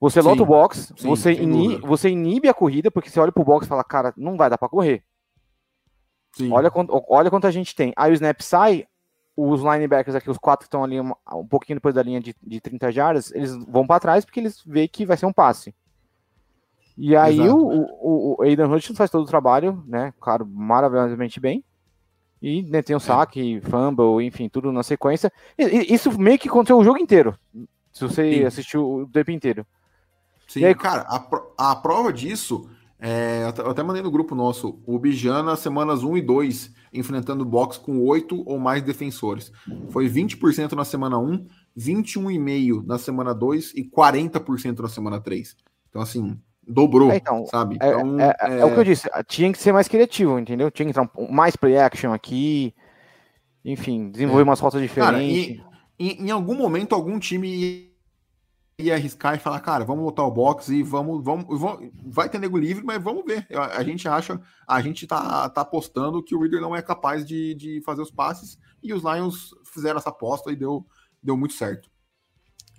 [0.00, 3.42] Você lota o box, sim, você, ini- você inibe a corrida, porque você olha pro
[3.44, 5.02] box e fala, cara, não vai dar pra correr.
[6.32, 6.52] sim.
[6.52, 6.70] Olha
[7.08, 7.92] olha quanto a gente tem.
[7.96, 8.86] Aí o snap sai,
[9.36, 12.34] os linebackers aqui, os quatro que estão ali um, um pouquinho depois da linha de,
[12.42, 15.74] de 30 jardas, eles vão pra trás porque eles veem que vai ser um passe.
[17.00, 17.56] E aí Exato.
[17.56, 17.82] o,
[18.34, 20.12] o, o Aidan Hutchinson faz todo o trabalho, né?
[20.20, 21.62] Claro, maravilhosamente bem.
[22.42, 22.82] E né, É.
[22.82, 25.32] tem o saque, fumble, enfim, tudo na sequência.
[25.56, 27.36] E- e- isso meio que aconteceu o jogo inteiro.
[27.92, 28.44] Se você Sim.
[28.44, 29.64] assistiu o tempo inteiro.
[30.48, 34.98] Sim, aí- cara, a, a prova disso, é, eu até- mandei no grupo nosso, o
[34.98, 39.52] Bijan nas semanas 1 e 2, enfrentando box com 8 ou mais defensores.
[39.90, 45.56] Foi 20% na semana 1, 21,5% na semana 2 e 40% na semana 3.
[45.88, 47.78] Então, assim, dobrou, É, então, sabe?
[47.80, 50.70] É, Então, é- é o que eu disse, tinha que ser mais criativo, entendeu?
[50.70, 52.74] Tinha que entrar um- mais play action aqui,
[53.64, 54.44] enfim, desenvolver É.
[54.44, 55.62] umas rotas Cara, diferentes.
[55.98, 57.88] e, em, algum momento, algum time
[58.80, 62.38] ia, arriscar e falar, cara, vamos lotar o box e vamos, vamos, vamos- vai ter
[62.38, 63.44] nego livre, mas vamos ver.
[63.52, 67.26] A, a gente acha, a gente tá, tá apostando que o Reader não é capaz
[67.26, 70.86] de, de fazer os passes e os Lions fizeram essa aposta e deu,
[71.20, 71.90] deu muito certo.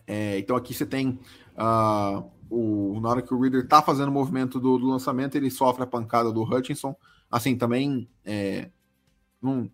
[0.07, 1.19] É, então aqui você tem
[1.57, 5.49] ah, o, na hora que o Reader tá fazendo o movimento do, do lançamento, ele
[5.51, 6.95] sofre a pancada do Hutchinson.
[7.29, 8.69] Assim, também é,
[9.41, 9.69] não,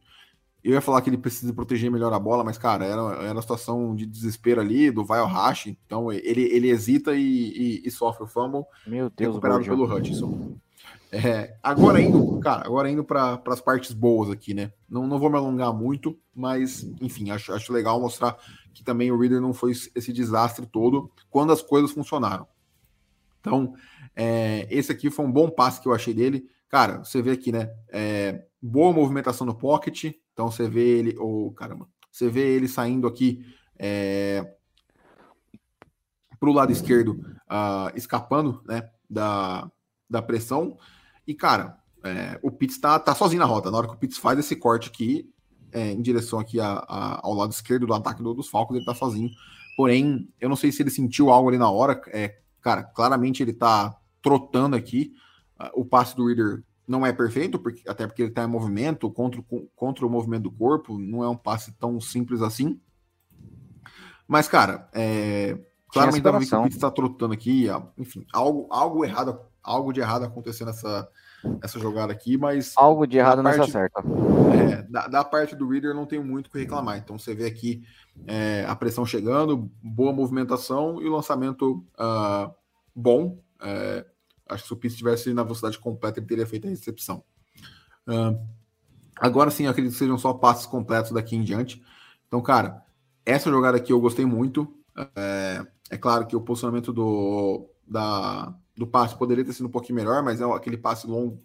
[0.63, 3.41] eu ia falar que ele precisa proteger melhor a bola, mas, cara, era, era uma
[3.41, 7.91] situação de desespero ali, do vai ao rash, então ele, ele hesita e, e- e
[7.91, 9.71] sofre o fumble, Meu Deus, recuperado Borja.
[9.71, 10.55] pelo Hutchinson.
[11.11, 14.73] É, agora indo, cara, agora indo para as partes boas aqui, né?
[14.89, 18.35] Não, não vou me alongar muito, mas, enfim, acho, acho legal mostrar
[18.73, 22.45] que também o Reader não foi esse desastre todo quando as coisas funcionaram.
[23.45, 23.73] Então,
[24.15, 26.47] é, esse aqui foi um bom passe que eu achei dele.
[26.69, 27.69] Cara, você vê aqui, né?
[27.89, 30.05] É, boa movimentação no pocket.
[30.33, 31.15] Então você vê ele.
[31.19, 31.87] Oh, caramba.
[32.11, 33.45] Você vê ele saindo aqui
[33.77, 34.45] é,
[36.39, 39.69] para o lado esquerdo, ah, escapando né, da,
[40.09, 40.77] da pressão.
[41.27, 43.71] E, cara, é, o Pitts tá, tá sozinho na rota.
[43.71, 45.29] Na hora que o Pitts faz esse corte aqui,
[45.71, 48.85] é, em direção aqui a- a- ao lado esquerdo do ataque do- dos Falcons, ele
[48.85, 49.29] tá sozinho.
[49.75, 51.99] Porém, eu não sei se ele sentiu algo ali na hora.
[52.07, 55.13] É, cara, claramente ele tá trotando aqui.
[55.59, 59.07] Ah, O passe do Reader não é perfeito, porque, até porque ele tá em movimento
[59.11, 60.97] contra, o- contra o movimento do corpo.
[60.97, 62.79] Não é um passe tão simples assim.
[64.27, 66.63] Mas, cara, é, claramente o separação.
[66.63, 67.69] Pitts tá trotando aqui.
[67.69, 71.07] ah, Enfim, algo, algo errado, algo de errado acontecendo nessa,
[71.61, 72.73] essa jogada aqui, mas.
[72.75, 74.03] Algo de errado parte, não se acerta.
[74.53, 76.97] É, da, da, parte do Reader não tenho muito o que reclamar.
[76.97, 77.83] Então você vê aqui
[78.25, 82.53] é, a pressão chegando, boa movimentação e o lançamento uh,
[82.95, 83.39] bom.
[83.61, 84.05] É,
[84.49, 87.23] acho que se o Pitts estivesse na velocidade completa, ele teria feito a recepção.
[88.07, 88.39] Uh,
[89.19, 91.83] agora sim, acredito que sejam só passes completos daqui em diante.
[92.27, 92.83] Então, cara,
[93.25, 94.71] essa jogada aqui eu gostei muito.
[95.15, 99.95] É, é claro que o posicionamento do, da, do passe poderia ter sido um pouquinho
[99.95, 101.41] melhor, mas é aquele passe longo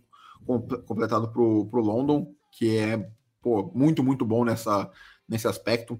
[0.86, 4.90] completado para o London, que é pô, muito, muito bom nessa,
[5.28, 5.94] nesse aspecto.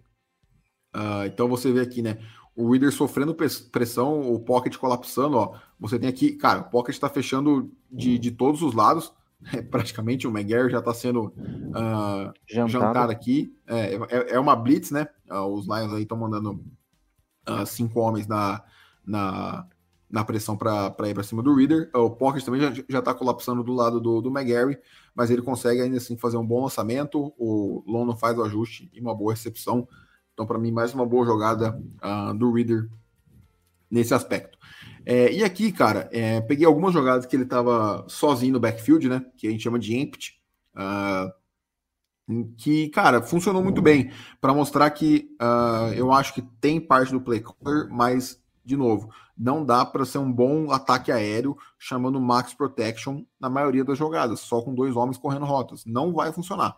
[0.94, 2.18] Uh, então você vê aqui, né?
[2.56, 5.54] O Reader sofrendo pressão, o Pocket colapsando, ó.
[5.78, 9.12] Você tem aqui, cara, o Pocket está fechando de, de todos os lados.
[9.52, 12.68] É, praticamente o McGarry já está sendo uh, jantado.
[12.68, 13.12] jantado.
[13.12, 13.56] aqui.
[13.66, 15.08] É, é, é, uma blitz, né?
[15.30, 16.62] Uh, os Lions aí estão mandando
[17.66, 18.62] cinco homens na,
[19.04, 19.66] na,
[20.10, 21.90] na pressão para ir para cima do Reader.
[21.94, 24.78] O Pocket também já está colapsando do lado do, do McGarry,
[25.14, 27.32] mas ele consegue ainda assim fazer um bom lançamento.
[27.38, 29.86] O Lono faz o ajuste e uma boa recepção.
[30.34, 32.88] Então, para mim, mais uma boa jogada uh, do Reader
[33.90, 34.58] nesse aspecto.
[35.04, 39.24] É, e aqui, cara, é, peguei algumas jogadas que ele estava sozinho no backfield, né?
[39.36, 40.40] Que a gente chama de empty.
[40.74, 41.40] Uh,
[42.56, 47.20] que, cara, funcionou muito bem para mostrar que uh, eu acho que tem parte do
[47.20, 48.40] play caller, mas,
[48.70, 53.84] de novo, não dá para ser um bom ataque aéreo chamando max protection na maioria
[53.84, 55.84] das jogadas, só com dois homens correndo rotas.
[55.84, 56.76] Não vai funcionar.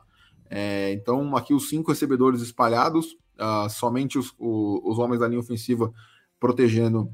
[0.48, 5.92] É, então, aqui os cinco recebedores espalhados, uh, somente os, os, homens da linha ofensiva
[6.40, 7.12] protegendo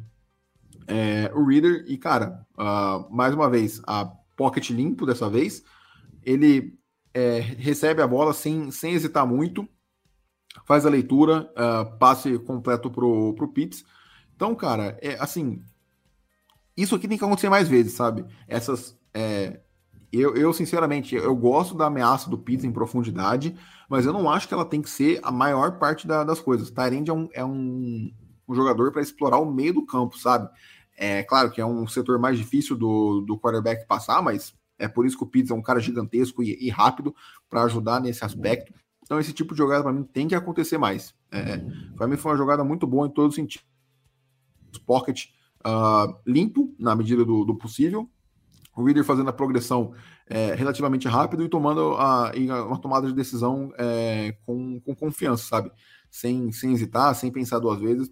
[0.87, 1.85] é, o Reader.
[1.88, 4.05] E, cara, uh, mais uma vez, a
[4.37, 5.64] pocket limpo dessa vez.
[6.23, 6.79] Ele
[7.12, 9.69] é, recebe a bola sem, sem hesitar muito,
[10.64, 13.85] faz a leitura, uh, passe completo pro, pro Pitts
[14.38, 15.61] então, cara, é assim.
[16.77, 18.24] Isso aqui tem que acontecer mais vezes, sabe?
[18.46, 18.96] Essas.
[19.12, 19.59] É,
[20.12, 23.59] eu, eu, sinceramente, eu gosto da ameaça do Pizza em profundidade,
[23.90, 26.70] mas eu não acho que ela tem que ser a maior parte da, das coisas.
[26.70, 28.12] Tyrande é um, é um,
[28.46, 30.48] um jogador para explorar o meio do campo, sabe?
[30.96, 35.05] É claro que é um setor mais difícil do, do quarterback passar, mas é por
[35.05, 37.12] isso que o Pizza é um cara gigantesco e, e rápido
[37.51, 38.72] para ajudar nesse aspecto.
[39.03, 41.12] Então, esse tipo de jogada para mim tem que acontecer mais.
[41.33, 41.61] É,
[41.96, 43.64] para mim foi uma jogada muito boa em todo sentido
[44.87, 45.26] pocket
[45.66, 48.09] uh, limpo, na medida do, do, possível.
[48.76, 49.92] O Reader fazendo a progressão
[50.28, 52.33] é, relativamente rápido e tomando a,
[52.66, 55.72] uma tomada de decisão é, com, com confiança, sabe?
[56.11, 58.11] Sem, sem hesitar, sem pensar duas vezes,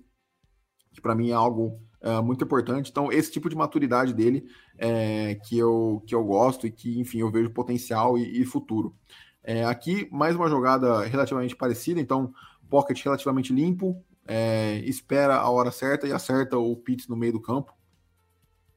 [0.92, 2.90] que para mim é algo é, muito importante.
[2.90, 4.45] Então, esse tipo de maturidade dele
[4.79, 8.95] é, que, eu, que eu gosto e que, enfim, eu vejo potencial e, e futuro.
[9.42, 12.33] É, aqui, mais uma jogada relativamente parecida, então,
[12.69, 17.41] pocket relativamente limpo, é, espera a hora certa e acerta o Pitts no meio do
[17.41, 17.73] campo.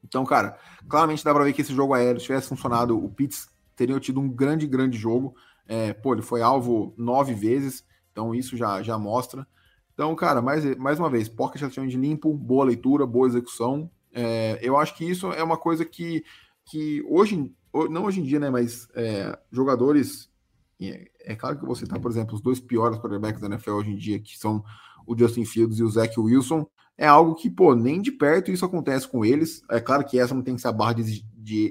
[0.04, 0.58] Então, cara,
[0.88, 4.20] claramente dá para ver que esse jogo aéreo, se tivesse funcionado, o Pitts teria tido
[4.20, 5.36] um grande, grande jogo.
[5.68, 9.48] É, pô, ele foi alvo nove vezes, então isso já, já mostra.
[9.94, 13.92] Então, cara, mais, mais uma vez, pocket de limpo, boa leitura, boa execução.
[14.14, 16.24] É, eu acho que isso é uma coisa que,
[16.66, 17.54] que hoje,
[17.90, 20.30] não hoje em dia, né, mas é, jogadores.
[20.82, 23.92] É, é claro que você tá, por exemplo, os dois piores quarterbacks da NFL hoje
[23.92, 24.64] em dia, que são
[25.10, 28.64] o Justin Fields e o Zach Wilson, é algo que, pô, nem de perto isso
[28.64, 29.64] acontece com eles.
[29.72, 31.26] É claro que essa não tem que ser a barra de,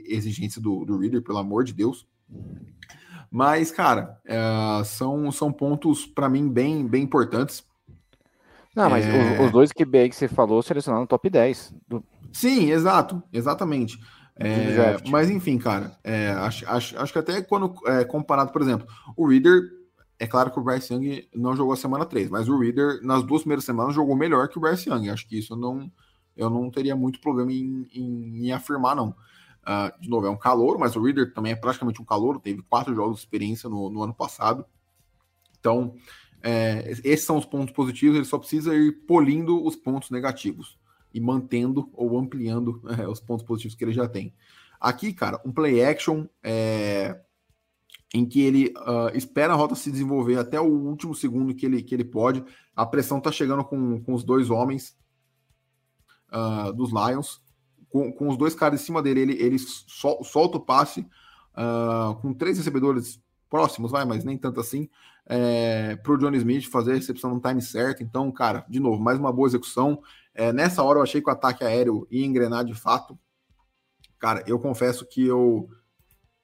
[0.07, 2.05] exigência do, do Reader, pelo amor de Deus.
[3.31, 7.63] Mas, cara, é, são, são pontos, para mim, bem, bem importantes.
[8.75, 9.39] Não, mas é...
[9.39, 11.75] os, os, dois que bem que você falou selecionaram no top 10.
[11.87, 12.03] Do...
[12.33, 14.01] Sim, exato, exatamente.
[14.41, 18.87] É, mas enfim, cara, é, acho, acho, acho que até quando é, comparado, por exemplo,
[19.17, 19.78] o Reader
[20.19, 23.23] é claro que o Bryce Young não jogou a semana 3, mas o Reader, nas
[23.23, 25.11] duas primeiras semanas, jogou melhor que o Bryce Young.
[25.11, 25.91] Acho que isso não,
[26.37, 29.11] eu não teria muito problema em, em, em afirmar, não.
[29.63, 32.63] Uh, de novo, é um calor, mas o Reader também é praticamente um calor, teve
[32.63, 34.65] quatro jogos de experiência no, no ano passado.
[35.61, 35.95] Então,
[36.43, 40.79] é, esses são os pontos positivos, ele só precisa ir polindo os pontos negativos
[41.13, 44.35] e mantendo ou ampliando é, os pontos positivos que ele já tem.
[44.81, 47.21] Aqui, cara, um play action é,
[48.15, 51.83] em que ele uh, espera a rota se desenvolver até o último segundo que ele,
[51.83, 52.45] que ele pode.
[52.75, 54.97] A pressão está chegando com, com os dois homens
[56.33, 57.43] uh, dos Lions,
[57.91, 59.21] com, com os dois caras em cima dele.
[59.21, 61.01] Ele, ele sol, solta o passe
[61.55, 63.21] uh, com três recebedores
[63.51, 64.89] próximos, vai, mas nem tanto assim,
[65.27, 68.03] é, para o Johnny Smith fazer a recepção no time certo.
[68.03, 70.03] Então, cara, de novo, mais uma boa execução.
[70.35, 73.19] É, nessa hora eu achei que o ataque aéreo ia engrenar de fato.
[74.19, 75.69] Cara, eu confesso que eu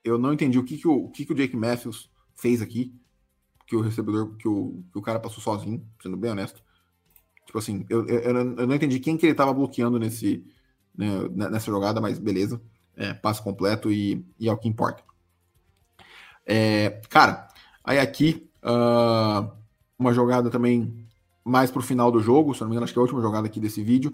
[0.04, 2.94] eu não entendi o que, que, o, o, que, que o Jake Matthews fez aqui,
[3.66, 6.62] que o recebedor, que o, que o cara passou sozinho, sendo bem honesto.
[7.46, 10.44] Tipo assim, eu, eu, eu não entendi quem que ele estava bloqueando nesse,
[10.96, 12.60] né, nessa jogada, mas beleza.
[12.96, 15.02] é, passe completo e, e é o que importa.
[16.46, 17.48] É, cara,
[17.82, 19.50] aí aqui uh,
[19.98, 21.06] uma jogada também
[21.44, 23.20] mais para o final do jogo, se não me engano, acho que é a última
[23.20, 24.12] jogada aqui desse vídeo,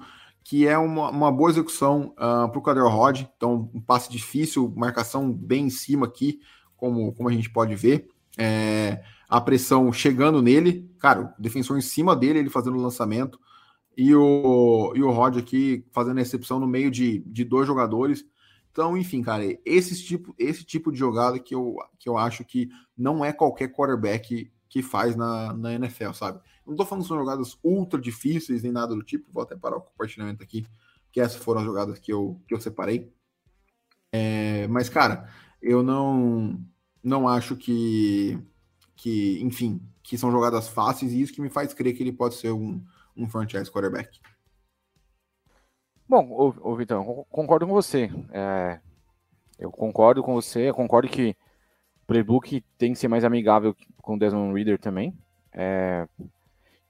[0.50, 3.20] que é uma, uma boa execução uh, para o Cadel Rod.
[3.20, 6.40] Então, um passe difícil, marcação bem em cima aqui,
[6.76, 8.08] como, como a gente pode ver.
[8.36, 13.38] É, a pressão chegando nele, cara, o defensor em cima dele, ele fazendo o lançamento,
[13.96, 18.24] e o, e o Rod aqui fazendo a recepção no meio de, de dois jogadores.
[18.72, 22.68] Então, enfim, cara, esse tipo, esse tipo de jogada que eu, que eu acho que
[22.98, 26.40] não é qualquer quarterback que faz na, na NFL, sabe?
[26.70, 29.78] Não tô falando que são jogadas ultra difíceis nem nada do tipo, vou até parar
[29.78, 30.64] o compartilhamento aqui,
[31.10, 33.12] que essas foram as jogadas que eu, que eu separei.
[34.12, 35.28] É, mas, cara,
[35.60, 36.64] eu não,
[37.02, 38.38] não acho que,
[38.94, 42.36] que, enfim, que são jogadas fáceis e isso que me faz crer que ele pode
[42.36, 42.80] ser um,
[43.16, 44.20] um franchise quarterback.
[46.08, 48.08] Bom, ô, ô Vitão, concordo com você.
[48.30, 48.78] É,
[49.58, 51.36] eu concordo com você, concordo que
[52.04, 55.18] o playbook tem que ser mais amigável com o Desmond Reader também.
[55.52, 56.06] É,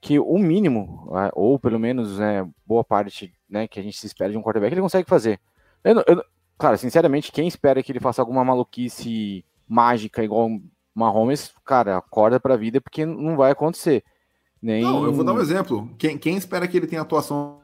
[0.01, 4.07] que o mínimo, é, ou pelo menos é, boa parte né, que a gente se
[4.07, 5.39] espera de um quarterback, ele consegue fazer.
[5.83, 6.23] Eu, eu,
[6.57, 10.49] cara, sinceramente, quem espera que ele faça alguma maluquice mágica igual
[10.93, 14.03] Mahomes, cara, acorda pra vida porque não vai acontecer.
[14.59, 14.81] Nem...
[14.81, 15.89] Não, eu vou dar um exemplo.
[15.97, 17.61] Quem, quem espera que ele tenha atuação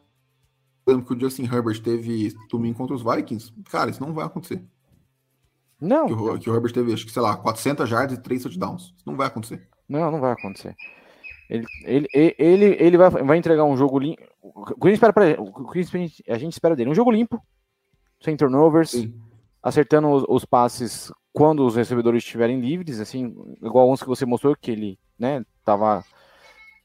[0.85, 4.63] que o Justin Herbert teve domingo contra os Vikings, cara, isso não vai acontecer.
[5.81, 6.07] Não.
[6.07, 8.93] Que o, que o Herbert teve, acho que, sei lá, 400 yards e 3 touchdowns.
[8.95, 9.67] Isso não vai acontecer.
[9.87, 10.75] Não, não vai acontecer.
[11.49, 14.21] Ele, ele, ele, ele vai, vai entregar um jogo limpo.
[14.41, 15.71] O que a gente espera, pra, o
[16.27, 16.89] a gente espera dele?
[16.89, 17.41] Um jogo limpo,
[18.19, 19.13] sem turnovers, Sim.
[19.63, 24.55] acertando os, os, passes quando os recebedores estiverem livres, assim, igual uns que você mostrou,
[24.55, 26.03] que ele, né, tava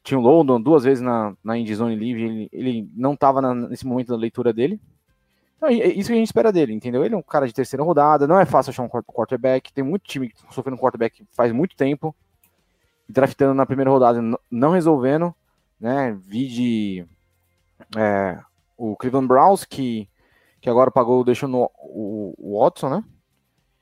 [0.03, 4.09] tinha o London duas vezes na, na Zone livre, ele, ele não estava nesse momento
[4.09, 4.81] da leitura dele.
[5.57, 7.05] Então, isso que a gente espera dele, entendeu?
[7.05, 10.03] Ele é um cara de terceira rodada, não é fácil achar um quarterback, tem muito
[10.03, 12.15] time sofrendo quarterback faz muito tempo,
[13.09, 15.35] draftando na primeira rodada, não resolvendo,
[15.79, 16.17] né?
[16.21, 17.07] Vi de
[17.97, 18.39] é,
[18.77, 20.09] o Cleveland Browns, que,
[20.61, 23.05] que agora pagou, deixou no, o, o Watson, né?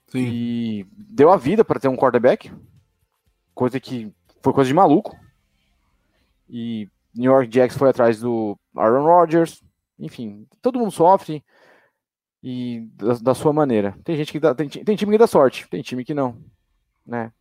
[0.09, 0.19] Sim.
[0.19, 2.53] E deu a vida para ter um quarterback,
[3.55, 4.13] coisa que
[4.43, 5.17] foi coisa de maluco,
[6.49, 9.63] e New York Jacks foi atrás do Aaron Rodgers.
[9.99, 11.45] Enfim, todo mundo sofre
[12.43, 13.97] e da, da sua maneira.
[14.05, 16.37] Tem gente que dá, tem, tem, time que dá sorte, tem time que não,
[17.07, 17.33] né?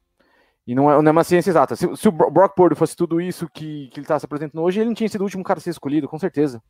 [0.70, 1.76] E não é, não é uma ciência exata.
[1.76, 4.80] Se, se o Brock Purdy fosse tudo isso que, que ele está se apresentando hoje,
[4.80, 6.62] ele não tinha sido o último cara a ser escolhido, com certeza.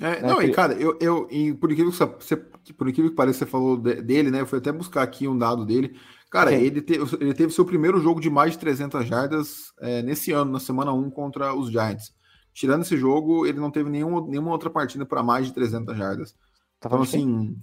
[0.00, 0.22] É, né?
[0.22, 4.32] Não, e cara, eu, eu e por incrível que você, por que você falou dele,
[4.32, 4.40] né?
[4.40, 5.96] Eu fui até buscar aqui um dado dele.
[6.28, 10.32] Cara, ele, te, ele teve seu primeiro jogo de mais de 300 jardas é, nesse
[10.32, 12.12] ano, na semana 1 contra os Giants.
[12.52, 16.32] Tirando esse jogo, ele não teve nenhum, nenhuma outra partida para mais de 300 jardas.
[16.80, 17.56] Tá então, assim,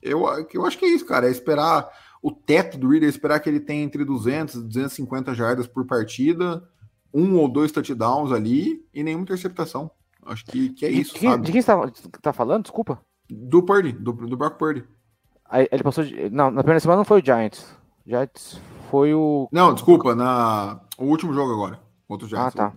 [0.00, 1.28] eu, eu acho que é isso, cara.
[1.28, 1.90] É esperar
[2.24, 5.84] o teto do Reader, é esperar que ele tenha entre 200 e 250 jardas por
[5.84, 6.66] partida,
[7.12, 9.90] um ou dois touchdowns ali e nenhuma interceptação.
[10.24, 11.44] Acho que, que é isso, de, sabe?
[11.44, 12.62] De quem você tá, tá falando?
[12.62, 12.98] Desculpa.
[13.28, 14.84] Do Purdy, do, do Brock Purdy.
[15.44, 17.76] Aí, ele passou de, Não, na primeira semana não foi o Giants.
[18.06, 18.58] Jets
[18.90, 19.46] foi o.
[19.52, 20.80] Não, desculpa, na...
[20.96, 21.78] o último jogo agora.
[22.08, 22.42] Contra o Jets.
[22.42, 22.72] Ah, tá.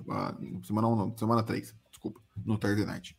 [0.62, 1.74] Semana 1, não, semana 3.
[1.89, 2.20] Desculpa.
[2.45, 3.16] No Thursday Night.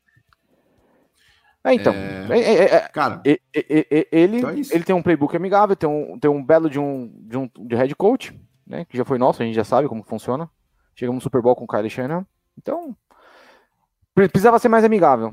[1.65, 1.93] É, então.
[1.93, 2.39] É...
[2.39, 6.45] É, é, cara, ele, então é ele tem um playbook amigável, tem um, tem um
[6.45, 8.85] belo de um, de um de head coach, né?
[8.85, 10.49] Que já foi nosso, a gente já sabe como funciona.
[10.95, 12.27] Chegamos no Super Bowl com o Kyle Shanahan.
[12.57, 12.97] Então,
[14.15, 15.33] precisava ser mais amigável.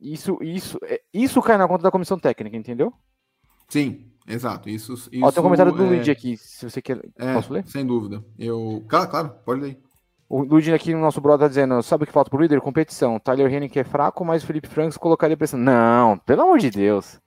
[0.00, 2.92] Isso, isso, é, isso cai na conta da comissão técnica, entendeu?
[3.68, 4.94] Sim, Exato, isso.
[4.94, 5.86] isso Ó, tem um comentário do é...
[5.86, 6.98] Luigi aqui, se você quer.
[7.18, 7.66] É, Posso ler?
[7.66, 8.24] Sem dúvida.
[8.38, 8.82] Eu.
[8.88, 9.78] Claro, claro, pode ler.
[10.34, 12.60] O Luigi aqui no nosso brother tá dizendo: sabe o que falta pro líder?
[12.60, 13.20] Competição.
[13.20, 15.60] Tyler Henning é fraco, mas o Felipe Franks colocaria pressão.
[15.60, 17.20] Não, pelo amor de Deus.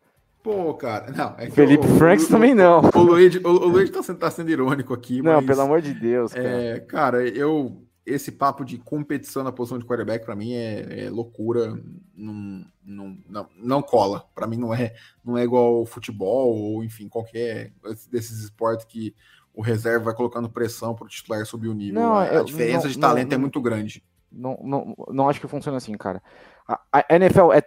[0.44, 1.34] Pô, cara, não.
[1.38, 2.82] É Felipe o, Franks o, também não.
[2.94, 5.22] O, Luigi, o, o Luigi tá, sendo, tá sendo irônico aqui.
[5.22, 6.34] Não, pelo amor de Deus.
[6.34, 6.50] Cara.
[6.50, 11.10] É, cara, eu esse papo de competição na posição de quarterback, para mim, é, é,
[11.10, 11.82] loucura.
[12.14, 14.26] Não, não, não, não cola.
[14.36, 14.94] Para mim, não é,
[15.24, 17.72] não é igual futebol ou, enfim, qualquer
[18.12, 19.16] desses esportes que
[19.58, 22.00] o reserva vai colocando pressão para o titular subir o nível.
[22.00, 24.04] Não, a, diferença não, de talento é muito grande.
[24.32, 26.22] Não, não, não acho que funciona assim, cara.
[26.68, 27.64] A, a NFL é,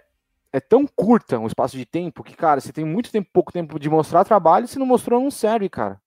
[0.53, 3.76] é tão curta um espaço de tempo que, cara, você tem muito tempo, pouco tempo
[3.76, 6.01] de mostrar trabalho, se não mostrou, não serve, cara.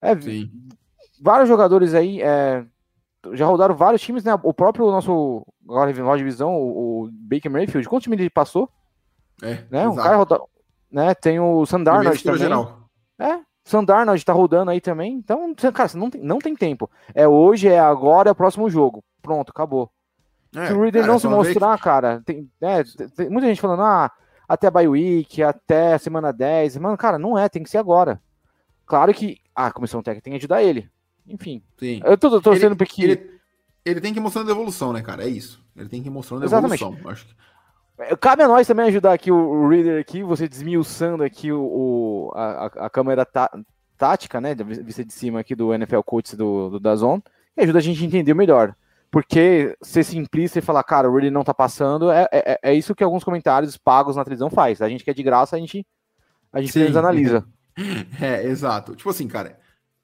[0.00, 0.50] É, Sim.
[1.20, 2.64] vários jogadores aí é,
[3.34, 4.32] já rodaram vários times, né?
[4.42, 8.70] O próprio nosso agora de divisão, o, o Baker Mayfield, quantos times ele passou?
[9.42, 9.86] É, né?
[9.86, 10.40] O cara roda,
[10.90, 11.14] né?
[11.14, 12.38] Tem o Sandarnold também.
[12.38, 12.88] Geral.
[13.18, 15.14] É, Sandarnold tá rodando aí também.
[15.14, 16.90] Então, cara, não tem, não tem tempo.
[17.14, 19.02] É hoje, é agora, é o próximo jogo.
[19.22, 19.90] Pronto, acabou.
[20.54, 21.82] É, se o Reader não se mostrar, que...
[21.82, 22.84] cara, tem, é,
[23.16, 24.12] tem, muita gente falando, ah,
[24.46, 26.76] até a bye week, até a semana 10.
[26.76, 28.20] Mano, cara, não é, tem que ser agora.
[28.86, 30.88] Claro que a comissão técnica tem que ajudar ele.
[31.26, 31.62] Enfim.
[31.78, 32.00] Sim.
[32.04, 33.02] Eu tô torcendo Ele- porque.
[33.02, 33.40] Ele,
[33.84, 35.24] ele tem que ir mostrando evolução, né, cara?
[35.24, 35.64] É isso.
[35.74, 36.82] Ele tem que ir mostrando Exatamente.
[36.82, 37.10] evolução.
[37.10, 37.34] Acho que...
[38.20, 42.66] Cabe a nós também ajudar aqui o, Reader aqui, você desmiuçando aqui o, o- a,
[42.86, 43.50] a- câmera tá-
[43.96, 47.20] tática, né, da vista de cima aqui do NFL Coach do, do Dazon,
[47.56, 48.74] e ajuda a gente a entender melhor.
[49.12, 52.96] Porque ser simplista e falar, cara, o Reader não tá passando, é, é, é isso
[52.96, 54.82] que alguns comentários pagos na televisão faz.
[54.82, 55.86] A gente que é de graça, a gente,
[56.52, 56.96] a gente Sim.
[56.98, 57.44] analisa.
[58.20, 58.94] É, exato.
[58.94, 59.58] Tipo assim, cara,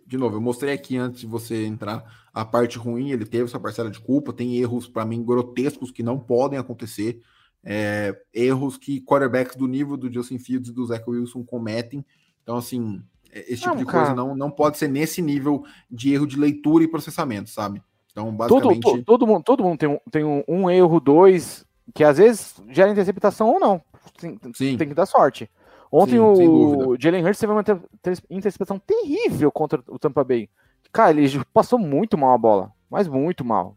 [0.05, 3.61] de novo, eu mostrei aqui antes de você entrar a parte ruim, ele teve sua
[3.61, 7.21] parcela de culpa, tem erros, pra mim, grotescos que não podem acontecer.
[7.63, 12.05] É, erros que quarterbacks do nível do Justin Fields e do Zach Wilson cometem.
[12.43, 13.99] Então, assim, é, esse tipo Não, de cara.
[14.07, 17.83] coisa não, não pode ser nesse nível de erro de leitura e processamento, sabe?
[18.11, 18.81] Então, Todo, basicamente.
[18.83, 22.55] to- todo mundo, todo mundo tem, um, tem um, um erro, dois, que às vezes
[22.71, 23.81] gera interceptação ou não.
[24.19, 24.77] Tem, Sim.
[24.77, 25.49] tem que dar sorte.
[25.93, 26.97] Ontem Sim, o.
[26.99, 30.49] Jalen Hurts teve uma inter- inter- interceptação terrível contra o Tampa Bay.
[30.93, 33.77] Cara, ele passou muito mal a bola, mas muito mal.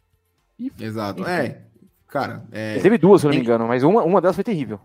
[0.80, 1.22] Exato.
[1.22, 1.30] Enfim.
[1.32, 1.62] É,
[2.14, 4.44] cara, é, Ele teve duas, se eu não me engano, mas uma, uma delas foi
[4.44, 4.80] terrível.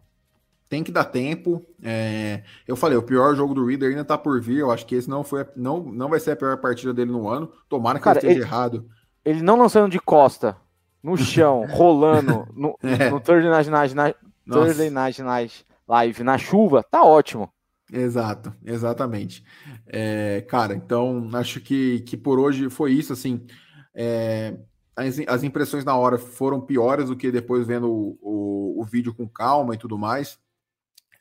[0.69, 1.63] tem que dar tempo.
[1.83, 4.59] é, eu falei, o pior jogo do Reader ainda tá por vir.
[4.59, 7.29] Eu acho que esse não foi, não, não vai ser a pior partida dele no
[7.29, 7.51] ano.
[7.69, 8.89] Tomara que Cara, eu esteja ele- errado.
[9.25, 10.57] Ele não lançando de costa,
[11.03, 13.11] no chão, rolando, no, É.
[13.11, 14.19] no Thursday Night, Night, Night-.
[14.51, 17.51] Thursday Night Night Live, na chuva, tá ótimo.
[17.93, 19.43] Exato, exatamente.
[19.87, 23.13] É, cara, então acho que, que por hoje foi isso.
[23.13, 23.47] Assim,
[23.95, 24.55] é,
[24.99, 29.15] as, as impressões na hora foram piores do que depois vendo o, o, o vídeo
[29.15, 30.39] com calma e tudo mais.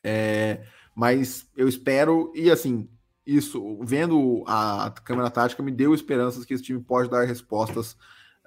[0.03, 0.63] É,
[0.95, 2.89] mas eu espero, e assim,
[3.23, 7.95] isso, vendo a câmera tática, me deu esperanças que esse time pode dar respostas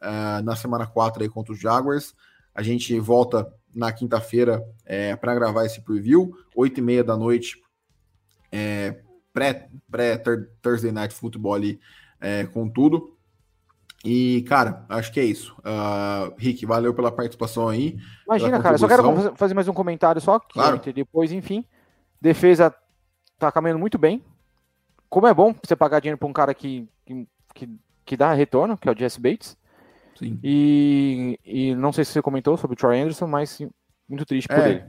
[0.01, 2.13] ah, na semana 4 aí contra os Jaguars.
[2.53, 4.65] A gente volta na quinta-feira
[5.21, 7.63] para gravar esse preview, 8 e meia da noite,
[8.51, 9.01] é,
[9.33, 10.21] pré, pré
[10.93, 11.81] Night Football ali,
[12.21, 13.17] é, com tudo.
[14.05, 15.55] E, cara, acho que é isso.
[15.63, 17.99] Ah, Rick, valeu pela participação aí.
[18.27, 20.81] Imagina, cara, só quero fazer- mais um comentário só, que Claro.
[20.95, 21.65] depois, enfim.
[22.21, 22.75] Defesa
[23.39, 24.25] tá caminhando muito bem.
[25.09, 26.89] Como é bom você pagar dinheiro pra um cara que,
[27.55, 27.69] que,
[28.07, 29.57] que, dá retorno, que é o Jesse Bates.
[30.19, 30.39] Sim.
[30.43, 33.71] E, e não sei se você comentou sobre o Troy Anderson, mas sim,
[34.09, 34.85] muito triste por ele.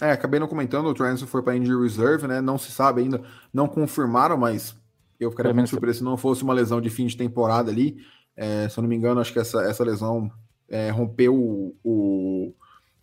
[0.00, 2.40] É, é, acabei não comentando, o Transon foi para injury reserve, né?
[2.40, 4.74] Não se sabe ainda, não confirmaram, mas
[5.18, 8.02] eu ficaria muito surpreso se não fosse uma lesão de fim de temporada ali.
[8.42, 10.32] É, se eu não me engano, acho que essa, essa lesão
[10.66, 12.54] é, rompeu o, o,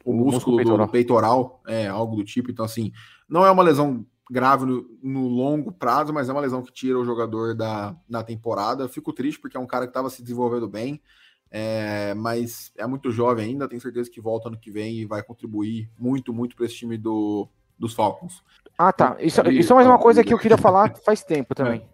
[0.04, 0.88] o O músculo, músculo do peitoral.
[0.90, 2.50] peitoral, é, algo do tipo.
[2.50, 2.92] Então, assim,
[3.30, 6.98] não é uma lesão grave no, no longo prazo, mas é uma lesão que tira
[6.98, 8.84] o jogador da, da temporada.
[8.86, 11.00] Eu Fico triste porque é um cara que estava se desenvolvendo bem,
[11.52, 13.68] é, mas é muito jovem ainda.
[13.68, 16.98] Tenho certeza que volta ano que vem e vai contribuir muito, muito para esse time
[16.98, 18.42] do, dos Falcons.
[18.76, 19.16] Ah, tá.
[19.20, 21.88] Isso, isso é mais uma coisa que eu queria falar faz tempo também.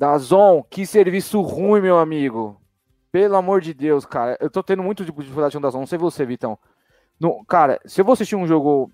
[0.00, 2.58] Da Zon, que serviço ruim, meu amigo.
[3.12, 4.34] Pelo amor de Deus, cara.
[4.40, 5.80] Eu tô tendo muito de dificuldade com o da Zon.
[5.80, 6.58] Não sei você, Vitão.
[7.20, 8.90] No, cara, se eu vou assistir um jogo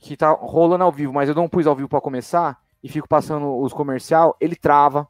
[0.00, 3.06] que tá rolando ao vivo, mas eu não pus ao vivo pra começar e fico
[3.06, 5.06] passando os comercial, ele trava.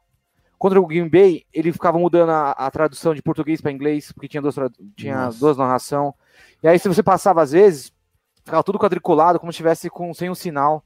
[0.55, 4.27] Contra o Green Bay, ele ficava mudando a, a tradução de português para inglês, porque
[4.27, 4.53] tinha duas,
[4.95, 5.39] tinha Nossa.
[5.39, 6.13] duas narração.
[6.61, 7.91] E aí, se você passava às vezes,
[8.45, 10.85] ficava tudo quadriculado, como se tivesse com, sem um sinal.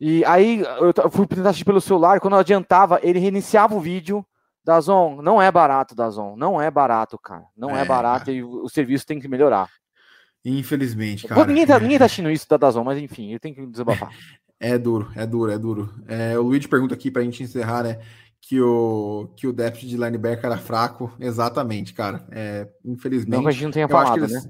[0.00, 4.24] E aí eu fui tentar assistir pelo celular, quando eu adiantava, ele reiniciava o vídeo.
[4.64, 6.36] Dazon, não é barato, Dazon.
[6.36, 7.44] Não é barato, cara.
[7.56, 8.36] Não é, É, barato cara.
[8.36, 9.68] e o, serviço tem que melhorar.
[10.44, 11.44] Infelizmente, cara.
[11.46, 14.10] ninguém, tá, ninguém tá assistindo isso da Dazon, mas enfim, eu tenho que desabafar.
[14.60, 15.94] É duro, é duro, é duro.
[16.08, 18.00] É, o Luigi pergunta aqui pra gente encerrar, né?
[18.40, 21.12] Que o, que o depth de linebacker era fraco.
[21.20, 22.26] Exatamente, cara.
[22.32, 23.40] É, infelizmente.
[23.40, 24.42] Não a gente não tenha eu, acho né?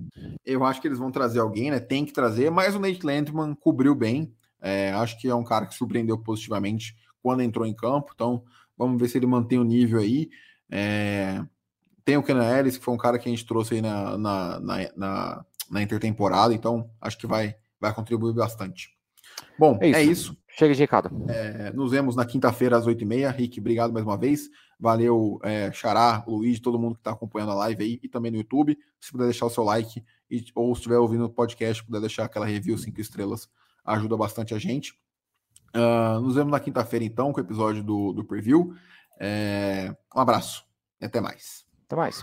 [0.47, 1.79] eu acho que eles vão trazer alguém, né?
[1.79, 4.33] Tem que trazer, mas o Nate Landman cobriu bem.
[4.61, 8.13] É, acho que é um cara que surpreendeu positivamente quando entrou em campo.
[8.15, 8.43] Então,
[8.77, 10.29] vamos ver se ele mantém o nível aí.
[10.71, 11.43] É,
[12.05, 14.61] tem o Kenan Ellis, que foi um cara que a gente trouxe aí na, na,
[14.61, 16.55] na, na, na intertemporada.
[16.55, 18.97] Então, acho que vai, vai contribuir bastante.
[19.59, 20.33] Bom, É é isso.
[20.33, 20.37] isso.
[20.59, 21.11] Chega de recado.
[21.29, 23.33] É, nos vemos na quinta-feira às 8h30.
[23.33, 24.49] Rick, obrigado mais uma vez.
[24.81, 28.39] Valeu, é, Xará, Luiz, todo mundo que está acompanhando a live aí e também no
[28.39, 28.77] YouTube.
[29.01, 32.25] Se puder deixar o seu like e, ou se estiver ouvindo o podcast, puder deixar
[32.25, 33.49] aquela review 5 estrelas,
[33.95, 34.95] ajuda bastante a gente.
[35.73, 38.75] Ah, nos vemos na quinta-feira, então, com o episódio do, do preview.
[39.21, 40.65] É, um abraço
[41.01, 41.65] e até mais.
[41.87, 42.23] Até mais.